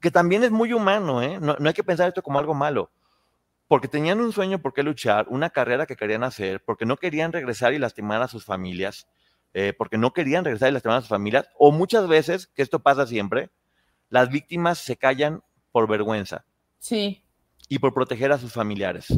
[0.00, 1.38] que también es muy humano, ¿eh?
[1.40, 2.92] no, hay que pensar esto como algo malo,
[3.66, 7.32] porque tenían un sueño por qué luchar, una carrera que querían hacer, porque no querían
[7.32, 9.08] regresar y lastimar a sus familias,
[9.76, 13.08] porque no querían regresar y lastimar a sus familias, o muchas veces, que esto pasa
[13.08, 13.50] siempre,
[14.08, 15.42] las víctimas se callan
[15.78, 16.44] por vergüenza.
[16.80, 17.22] Sí.
[17.68, 19.16] Y por proteger a sus familiares.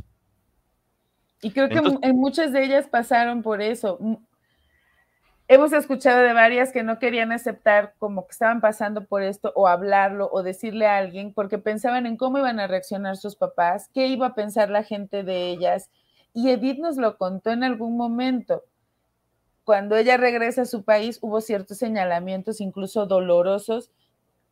[1.40, 3.98] Y creo que en muchas de ellas pasaron por eso.
[5.48, 9.68] Hemos escuchado de varias que no querían aceptar como que estaban pasando por esto o
[9.68, 14.06] hablarlo o decirle a alguien porque pensaban en cómo iban a reaccionar sus papás, qué
[14.08, 15.88] iba a pensar la gente de ellas.
[16.34, 18.64] Y Edith nos lo contó en algún momento.
[19.64, 23.90] Cuando ella regresa a su país hubo ciertos señalamientos, incluso dolorosos,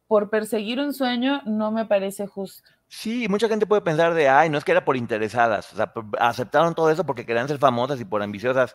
[0.09, 2.68] por perseguir un sueño no me parece justo.
[2.88, 5.92] Sí, mucha gente puede pensar de, ay, no es que era por interesadas, o sea,
[6.18, 8.74] aceptaron todo eso porque querían ser famosas y por ambiciosas.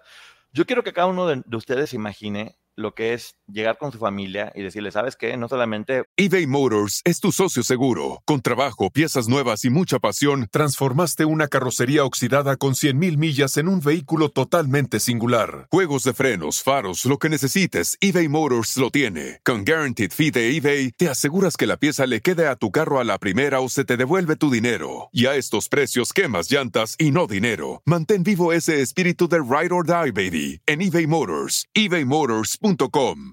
[0.54, 4.00] Yo quiero que cada uno de, de ustedes imagine lo que es llegar con su
[4.00, 5.38] familia y decirle, ¿sabes qué?
[5.38, 6.04] No solamente...
[6.18, 8.22] eBay Motors es tu socio seguro.
[8.26, 13.68] Con trabajo, piezas nuevas y mucha pasión, transformaste una carrocería oxidada con 100.000 millas en
[13.68, 15.68] un vehículo totalmente singular.
[15.72, 19.40] Juegos de frenos, faros, lo que necesites, eBay Motors lo tiene.
[19.44, 23.00] Con Guaranteed Fee de eBay, te aseguras que la pieza le quede a tu carro
[23.00, 25.10] a la primera o se te devuelve tu dinero.
[25.12, 27.82] Y a estos precios, quemas llantas y no dinero.
[27.86, 31.68] Mantén vivo ese espíritu de Ride or Die, baby, en eBay Motors.
[31.74, 32.58] eBay Motors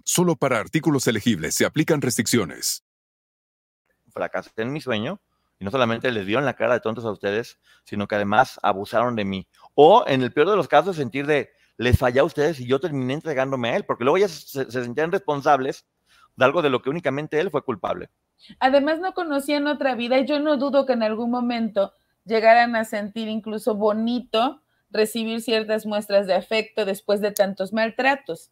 [0.05, 2.85] Solo para artículos elegibles se aplican restricciones.
[4.13, 5.21] Fracasé en mi sueño
[5.61, 9.15] y no solamente les dieron la cara de tontos a ustedes, sino que además abusaron
[9.15, 9.47] de mí.
[9.75, 12.81] O en el peor de los casos, sentir de les fallé a ustedes y yo
[12.81, 15.87] terminé entregándome a él, porque luego ya se, se sentían responsables
[16.37, 18.11] de algo de lo que únicamente él fue culpable.
[18.59, 21.93] Además, no conocían otra vida y yo no dudo que en algún momento
[22.25, 28.51] llegaran a sentir incluso bonito recibir ciertas muestras de afecto después de tantos maltratos.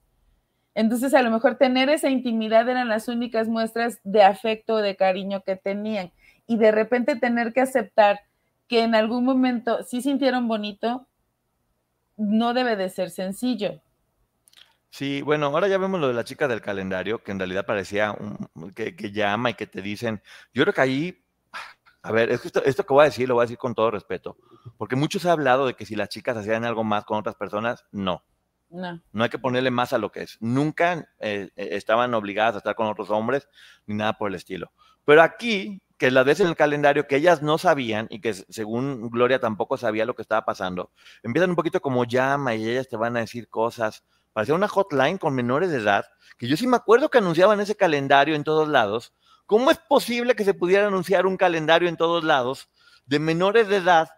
[0.75, 4.97] Entonces, a lo mejor tener esa intimidad eran las únicas muestras de afecto o de
[4.97, 6.13] cariño que tenían.
[6.47, 8.21] Y de repente tener que aceptar
[8.69, 11.07] que en algún momento sí sintieron bonito,
[12.17, 13.81] no debe de ser sencillo.
[14.91, 18.17] Sí, bueno, ahora ya vemos lo de la chica del calendario, que en realidad parecía
[18.75, 20.23] que, llama y que te dicen,
[20.53, 21.25] yo creo que ahí,
[22.03, 24.37] a ver, esto, esto que voy a decir lo voy a decir con todo respeto,
[24.79, 27.85] porque muchos han hablado de que si las chicas hacían algo más con otras personas,
[27.93, 28.25] no.
[28.71, 29.01] No.
[29.13, 30.37] No hay que ponerle más a lo que es.
[30.41, 33.49] Nunca eh, eh, estaban obligadas a estar con otros hombres
[33.87, 34.73] ni nada por el estilo.
[35.05, 39.11] Pero aquí, que la ves en el calendario que ellas no sabían y que según
[39.11, 40.93] Gloria tampoco sabía lo que estaba pasando,
[41.23, 44.05] empiezan un poquito como llama y ellas te van a decir cosas.
[44.33, 46.05] Parecía una hotline con menores de edad,
[46.37, 49.15] que yo sí me acuerdo que anunciaban ese calendario en todos lados.
[49.47, 52.69] ¿Cómo es posible que se pudiera anunciar un calendario en todos lados
[53.07, 54.09] de menores de edad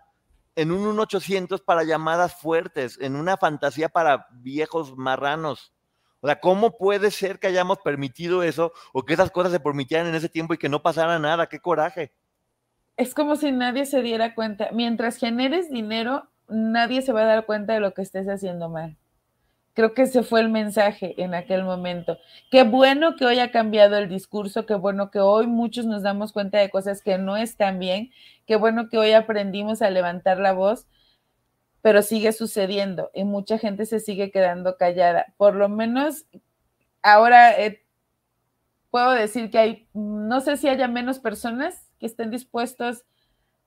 [0.61, 5.73] en un 1800 para llamadas fuertes, en una fantasía para viejos marranos.
[6.21, 10.07] O sea, ¿cómo puede ser que hayamos permitido eso o que esas cosas se permitieran
[10.07, 11.49] en ese tiempo y que no pasara nada?
[11.49, 12.13] ¡Qué coraje!
[13.01, 14.69] es como si nadie se diera cuenta.
[14.73, 18.99] Mientras generes dinero, nadie se va a dar cuenta de lo que estés haciendo mal.
[19.75, 22.19] Creo que ese fue el mensaje en aquel momento.
[22.51, 26.33] Qué bueno que hoy ha cambiado el discurso, qué bueno que hoy muchos nos damos
[26.33, 28.11] cuenta de cosas que no están bien,
[28.47, 30.87] qué bueno que hoy aprendimos a levantar la voz,
[31.83, 35.27] pero sigue sucediendo y mucha gente se sigue quedando callada.
[35.37, 36.27] Por lo menos
[37.03, 37.83] ahora eh,
[38.91, 43.05] puedo decir que hay, no sé si haya menos personas que estén dispuestos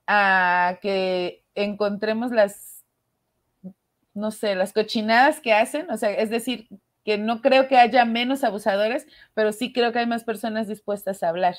[0.06, 2.73] a que encontremos las
[4.14, 6.68] no sé, las cochinadas que hacen, o sea, es decir,
[7.04, 11.22] que no creo que haya menos abusadores, pero sí creo que hay más personas dispuestas
[11.22, 11.56] a hablar.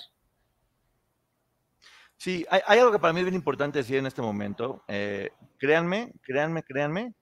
[2.18, 4.84] Sí, hay, algo que para mí es bien importante decir en este momento.
[4.88, 7.14] Eh, créanme, créanme, créanme,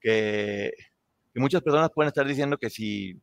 [0.00, 0.72] que,
[1.34, 3.20] muchas personas pueden estar diciendo que si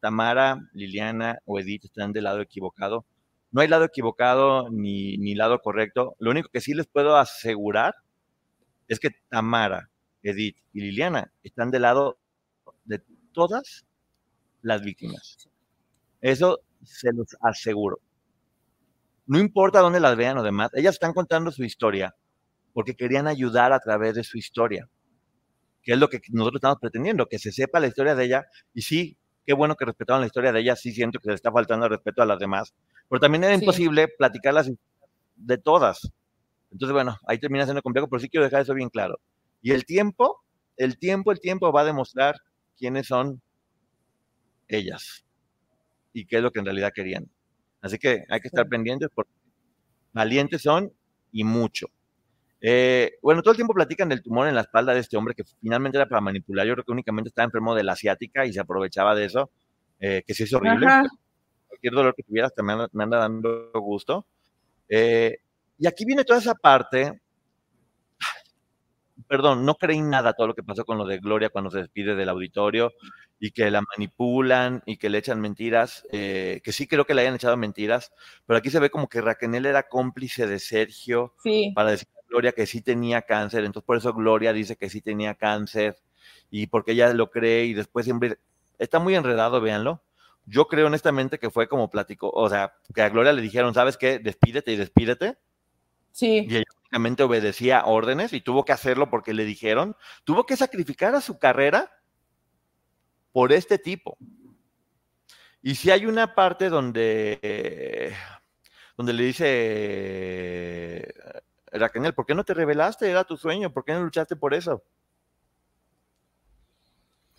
[0.00, 3.04] Tamara, Liliana o Edith están del lado equivocado,
[3.50, 6.14] no hay lado equivocado ni, ni lado correcto.
[6.18, 7.94] Lo único que sí les puedo asegurar
[8.86, 9.90] es que Tamara,
[10.22, 12.18] Edith y Liliana están del lado
[12.84, 13.86] de todas
[14.62, 15.48] las víctimas.
[16.20, 18.00] Eso se los aseguro.
[19.26, 22.14] No importa dónde las vean o demás, ellas están contando su historia
[22.72, 24.88] porque querían ayudar a través de su historia,
[25.82, 28.46] que es lo que nosotros estamos pretendiendo, que se sepa la historia de ella.
[28.72, 31.50] Y sí, qué bueno que respetaron la historia de ella, sí siento que le está
[31.52, 32.74] faltando el respeto a las demás,
[33.08, 34.70] pero también era imposible platicarlas
[35.36, 36.10] de todas.
[36.70, 39.18] Entonces, bueno, ahí termina siendo complejo, pero sí quiero dejar eso bien claro.
[39.62, 40.44] Y el tiempo,
[40.76, 42.36] el tiempo, el tiempo va a demostrar
[42.76, 43.40] quiénes son
[44.68, 45.24] ellas
[46.12, 47.28] y qué es lo que en realidad querían.
[47.80, 49.30] Así que hay que estar pendientes porque
[50.12, 50.92] valientes son
[51.32, 51.88] y mucho.
[52.60, 55.44] Eh, bueno, todo el tiempo platican del tumor en la espalda de este hombre que
[55.60, 56.66] finalmente era para manipular.
[56.66, 59.50] Yo creo que únicamente estaba enfermo de la asiática y se aprovechaba de eso,
[60.00, 60.86] eh, que sí es horrible.
[61.68, 64.26] Cualquier dolor que tuvieras también me anda dando gusto.
[64.88, 65.38] Eh,
[65.78, 67.20] y aquí viene toda esa parte
[69.26, 72.14] perdón, no creí nada todo lo que pasó con lo de Gloria cuando se despide
[72.14, 72.92] del auditorio
[73.40, 77.22] y que la manipulan y que le echan mentiras, eh, que sí creo que le
[77.22, 78.12] hayan echado mentiras,
[78.46, 81.34] pero aquí se ve como que Raquel era cómplice de Sergio
[81.74, 85.00] para decir a Gloria que sí tenía cáncer, entonces por eso Gloria dice que sí
[85.00, 85.96] tenía cáncer
[86.50, 88.38] y porque ella lo cree y después siempre
[88.78, 90.02] está muy enredado, véanlo.
[90.46, 93.98] Yo creo honestamente que fue como platico, o sea, que a Gloria le dijeron, ¿sabes
[93.98, 94.18] qué?
[94.18, 95.36] Despídete y despídete.
[96.10, 96.46] Sí.
[96.48, 101.20] Y ella obedecía órdenes y tuvo que hacerlo porque le dijeron, tuvo que sacrificar a
[101.20, 101.90] su carrera
[103.32, 104.16] por este tipo.
[105.62, 108.14] Y si hay una parte donde,
[108.96, 111.14] donde le dice
[111.72, 113.10] Raquel, ¿por qué no te revelaste?
[113.10, 114.82] Era tu sueño, ¿por qué no luchaste por eso?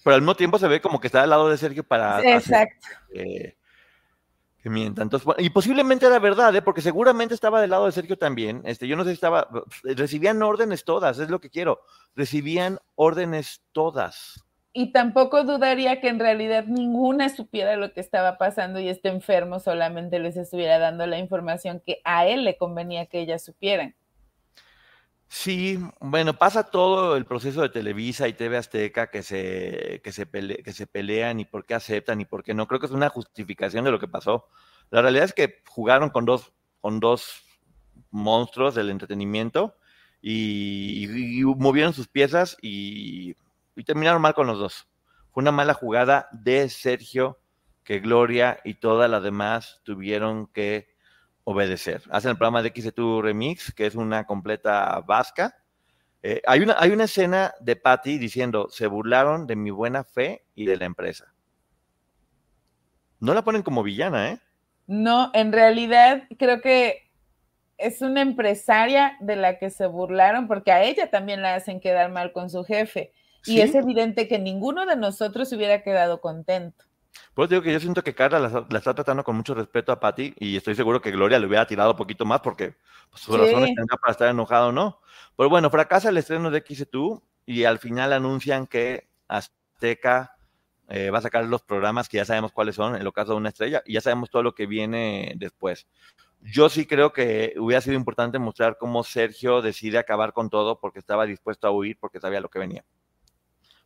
[0.03, 2.21] Pero al mismo tiempo se ve como que está al lado de Sergio para...
[2.35, 2.87] Exacto.
[3.13, 3.57] Eh,
[4.61, 5.09] que mientan.
[5.37, 6.61] y posiblemente era verdad, ¿eh?
[6.61, 8.61] porque seguramente estaba del lado de Sergio también.
[8.65, 9.47] Este, yo no sé si estaba.
[9.83, 11.81] Recibían órdenes todas, es lo que quiero.
[12.15, 14.43] Recibían órdenes todas.
[14.71, 19.59] Y tampoco dudaría que en realidad ninguna supiera lo que estaba pasando y este enfermo
[19.59, 23.95] solamente les estuviera dando la información que a él le convenía que ellas supieran.
[25.31, 30.27] Sí, bueno, pasa todo el proceso de Televisa y TV Azteca que se, que se,
[30.27, 32.67] que se pelean y por qué aceptan y por qué no.
[32.67, 34.47] Creo que es una justificación de lo que pasó.
[34.89, 36.51] La realidad es que jugaron con dos,
[36.81, 37.43] con dos
[38.09, 39.75] monstruos del entretenimiento
[40.19, 41.07] y,
[41.57, 43.35] movieron sus piezas y,
[43.75, 44.87] y terminaron mal con los dos.
[45.31, 47.39] Fue una mala jugada de Sergio
[47.83, 50.89] que Gloria y todas las demás tuvieron que
[51.49, 52.03] obedecer.
[52.11, 55.57] Hacen el programa de XT Remix, que es una completa vasca.
[56.21, 60.45] Eh, hay, una, hay una escena de Patty diciendo, se burlaron de mi buena fe
[60.53, 61.33] y de la empresa.
[63.19, 64.39] No la ponen como villana, ¿eh?
[64.85, 67.09] No, en realidad creo que
[67.79, 72.11] es una empresaria de la que se burlaron porque a ella también la hacen quedar
[72.11, 73.11] mal con su jefe.
[73.45, 76.85] Y es evidente que ninguno de nosotros hubiera quedado contento.
[77.33, 80.33] Pues digo que yo siento que Carla la, está tratando con mucho respeto a Patty
[80.37, 82.75] y estoy seguro que Gloria le hubiera tirado un poquito más porque
[83.09, 85.01] pues, sus razones tendrá para estar enojado no.
[85.35, 90.35] Pero bueno, fracasa el estreno de XTU y al final anuncian que Azteca
[90.89, 93.37] eh, va a sacar los programas que ya sabemos cuáles son, en el caso de
[93.37, 95.87] una estrella, y ya sabemos todo lo que viene después.
[96.41, 100.99] Yo sí creo que hubiera sido importante mostrar cómo Sergio decide acabar con todo porque
[100.99, 102.85] estaba dispuesto a huir porque sabía lo que venía.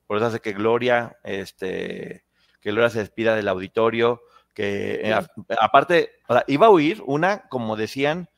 [0.08, 2.26] Por eso hace que Gloria, este,
[2.64, 4.22] que Gloria se despida del auditorio,
[4.54, 5.14] que eh,
[5.60, 6.12] aparte,
[6.48, 8.30] iba a huir, una, como decían,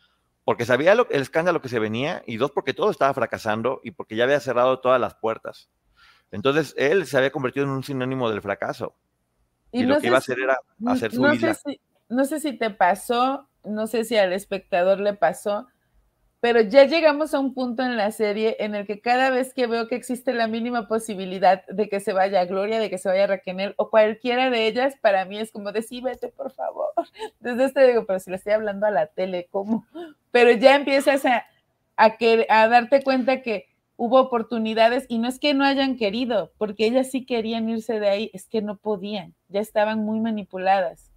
[0.43, 4.15] porque sabía el escándalo que se venía, y dos, porque todo estaba fracasando y porque
[4.15, 5.69] ya había cerrado todas las puertas.
[6.31, 8.95] Entonces, él se había convertido en un sinónimo del fracaso.
[9.71, 11.79] Y, lo que iba a hacer era hacer su no Sé si,
[12.09, 15.67] no sé si te pasó, no sé si al espectador le pasó,
[16.45, 19.65] pero ya llegamos a un punto en la serie en el que cada vez que
[19.65, 23.25] veo que existe la mínima posibilidad de que se vaya Gloria, de que se vaya
[23.25, 26.89] Raquel o cualquiera de ellas, para mí es como decir, vete por favor.
[27.39, 29.87] Desde este digo, pero si le estoy hablando a la tele, ¿cómo?
[30.29, 31.47] Pero ya empiezas a,
[31.97, 32.15] a,
[32.49, 33.65] a darte cuenta que
[33.97, 38.09] hubo oportunidades y no es que no hayan querido, porque ellas sí querían irse de
[38.09, 41.09] ahí, es que no podían, ya estaban muy manipuladas.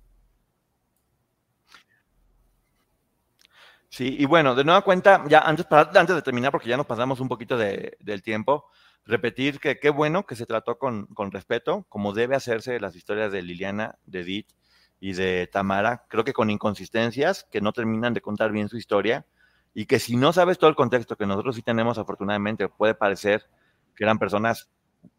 [3.98, 7.18] Sí, y bueno, de nueva cuenta, ya antes, antes de terminar, porque ya nos pasamos
[7.18, 8.66] un poquito de, del tiempo,
[9.04, 13.32] repetir que qué bueno que se trató con, con, respeto, como debe hacerse las historias
[13.32, 14.52] de Liliana, de Edith
[15.00, 19.26] y de Tamara, creo que con inconsistencias que no terminan de contar bien su historia
[19.74, 23.50] y que si no sabes todo el contexto que nosotros sí tenemos, afortunadamente, puede parecer
[23.96, 24.70] que eran personas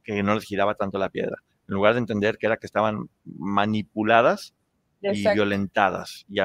[0.06, 1.35] que no les giraba tanto la piedra,
[1.68, 4.53] en lugar de entender que era que estaban manipuladas
[5.01, 6.39] y violentadas y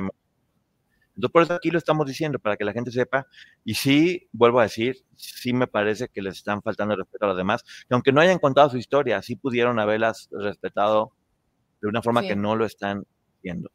[1.17, 3.27] entonces, por eso aquí lo estamos diciendo, para que la gente sepa.
[3.65, 7.37] Y sí, vuelvo a decir, sí me parece que les están faltando respeto a los
[7.37, 7.65] demás.
[7.89, 11.13] Y aunque no hayan contado su historia, sí pudieron haberlas respetado
[11.81, 13.05] de una forma que no lo están
[13.39, 13.71] haciendo.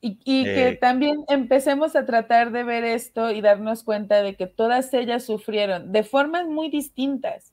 [0.00, 4.36] Y, y que eh, también empecemos a tratar de ver esto y darnos cuenta de
[4.36, 7.52] que todas ellas sufrieron de formas muy distintas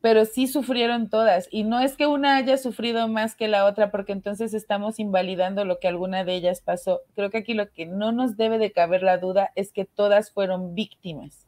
[0.00, 1.48] pero sí sufrieron todas.
[1.50, 5.64] Y no es que una haya sufrido más que la otra, porque entonces estamos invalidando
[5.64, 7.00] lo que alguna de ellas pasó.
[7.14, 10.30] Creo que aquí lo que no nos debe de caber la duda es que todas
[10.30, 11.46] fueron víctimas.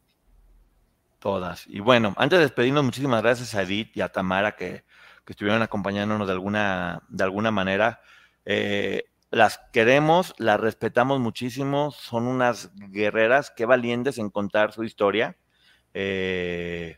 [1.19, 1.65] Todas.
[1.67, 4.83] Y bueno, antes de despedirnos, muchísimas gracias a Edith y a Tamara que,
[5.27, 8.01] estuvieron acompañándonos de alguna, de alguna manera.
[8.43, 15.37] Eh, las queremos, las respetamos muchísimo, son unas guerreras, qué valientes en contar su historia.
[15.93, 16.97] Eh,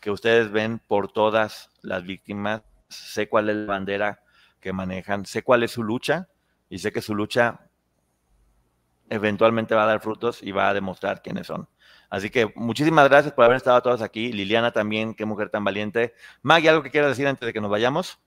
[0.00, 4.22] que ustedes ven por todas las víctimas, sé cuál es la bandera
[4.60, 6.28] que manejan, sé cuál es su lucha
[6.68, 7.60] y sé que su lucha
[9.10, 11.68] eventualmente va a dar frutos y va a demostrar quiénes son.
[12.08, 14.32] Así que muchísimas gracias por haber estado todos aquí.
[14.32, 16.14] Liliana también, qué mujer tan valiente.
[16.42, 18.18] Maggie, ¿algo que quieras decir antes de que nos vayamos?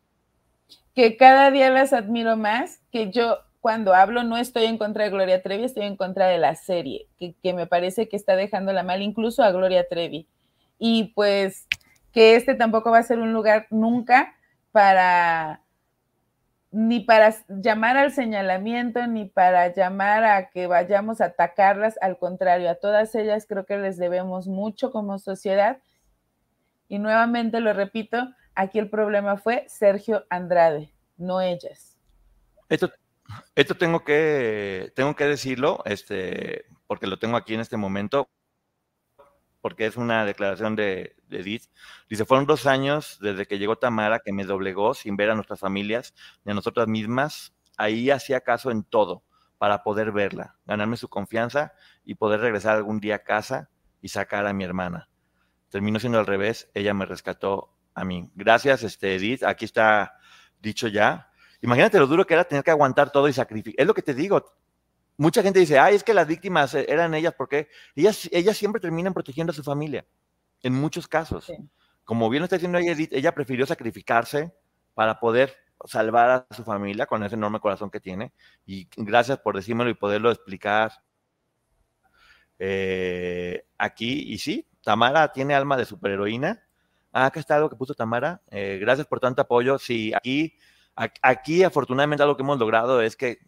[0.95, 5.10] Que cada día las admiro más, que yo cuando hablo no estoy en contra de
[5.10, 9.02] Gloria Trevi, estoy en contra de la serie, que, me parece que está dejándola mal
[9.02, 10.27] incluso a Gloria Trevi
[10.77, 11.65] y pues
[12.11, 14.35] que este tampoco va a ser un lugar nunca
[14.73, 15.61] para
[16.72, 22.69] ni para llamar al señalamiento, ni para llamar a que vayamos a atacarlas, al contrario,
[22.69, 25.77] a todas ellas creo que les debemos mucho como sociedad.
[26.90, 28.18] Y nuevamente lo repito,
[28.56, 31.98] aquí el problema fue Sergio Andrade, no ellas.
[32.68, 32.91] Esto,
[33.55, 38.30] esto tengo que, tengo que decirlo, este, porque lo tengo aquí en este momento
[39.64, 41.69] porque es una declaración de, Edith.
[42.10, 45.61] Dice, fueron dos años desde que llegó Tamara que me doblegó sin ver a nuestras
[45.61, 47.55] familias ni a nosotras mismas.
[47.77, 49.23] Ahí hacía caso en todo
[49.57, 51.72] para poder verla, ganarme su confianza
[52.03, 53.69] y poder regresar algún día a casa
[54.01, 55.07] y sacar a mi hermana.
[55.69, 58.30] Terminó siendo al revés, ella me rescató a mí.
[58.35, 59.43] Gracias, este, Edith.
[59.43, 60.18] Aquí está
[60.60, 61.31] dicho ya.
[61.64, 63.81] Imagínate lo duro que era tener que aguantar todo y sacrificar.
[63.81, 64.44] Es lo que te digo,
[65.15, 68.81] mucha gente dice, ay, es que las víctimas eh, eran ellas porque ellas, ellas siempre
[68.81, 70.06] terminan protegiendo a su familia,
[70.61, 71.49] en muchos casos.
[72.03, 74.53] Como bien está diciendo ella, ella prefirió sacrificarse
[74.94, 78.34] para poder salvar a su familia con ese enorme corazón que tiene.
[78.65, 80.91] Y gracias por decírmelo y poderlo explicar
[82.60, 84.34] eh, aquí.
[84.34, 86.61] Y sí, Tamara tiene alma de superheroína.
[87.14, 88.41] Ah, acá está algo que puso Tamara.
[88.52, 89.80] Eh, gracias por tanto apoyo.
[89.80, 90.57] Sí, aquí,
[90.95, 93.39] aquí afortunadamente algo que hemos logrado es que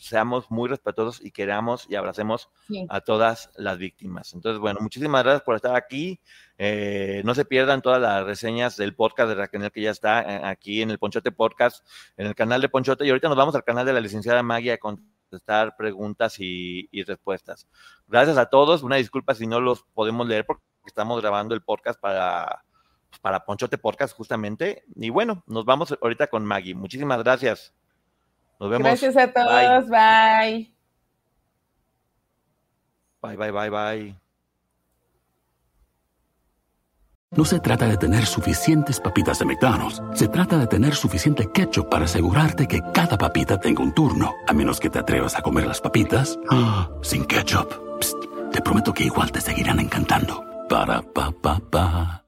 [0.00, 2.50] seamos muy respetuosos y queramos y abracemos
[2.88, 4.32] a todas las víctimas.
[4.34, 6.20] Entonces, bueno, muchísimas gracias por estar aquí.
[6.56, 10.40] Eh, no se pierdan todas las reseñas del podcast de Raquel que ya está eh,
[10.44, 13.06] aquí en el Ponchote Podcast, en el canal de Ponchote.
[13.06, 17.66] Y ahorita nos vamos al canal de la licenciada Magia a contestar preguntas y, respuestas.
[18.06, 18.82] Gracias a todos.
[18.82, 22.64] Una disculpa si no los podemos leer porque estamos grabando el podcast para
[23.20, 24.84] para Ponchote Podcast justamente.
[24.96, 26.74] Y bueno, nos vamos ahorita con Maggie.
[26.74, 27.72] Muchísimas gracias.
[28.60, 28.86] Nos vemos.
[28.86, 29.88] Gracias a todos.
[29.88, 30.72] Bye.
[33.20, 34.28] Bye, bye, bye, bye.
[37.30, 40.02] No se trata de tener suficientes papitas de McDonald's.
[40.14, 44.34] Se trata de tener suficiente ketchup para asegurarte que cada papita tenga un turno.
[44.46, 47.70] A menos que te atrevas a comer las papitas ah, sin ketchup.
[48.50, 50.42] te prometo que igual te seguirán encantando.
[50.68, 52.27] Para pa pa pa.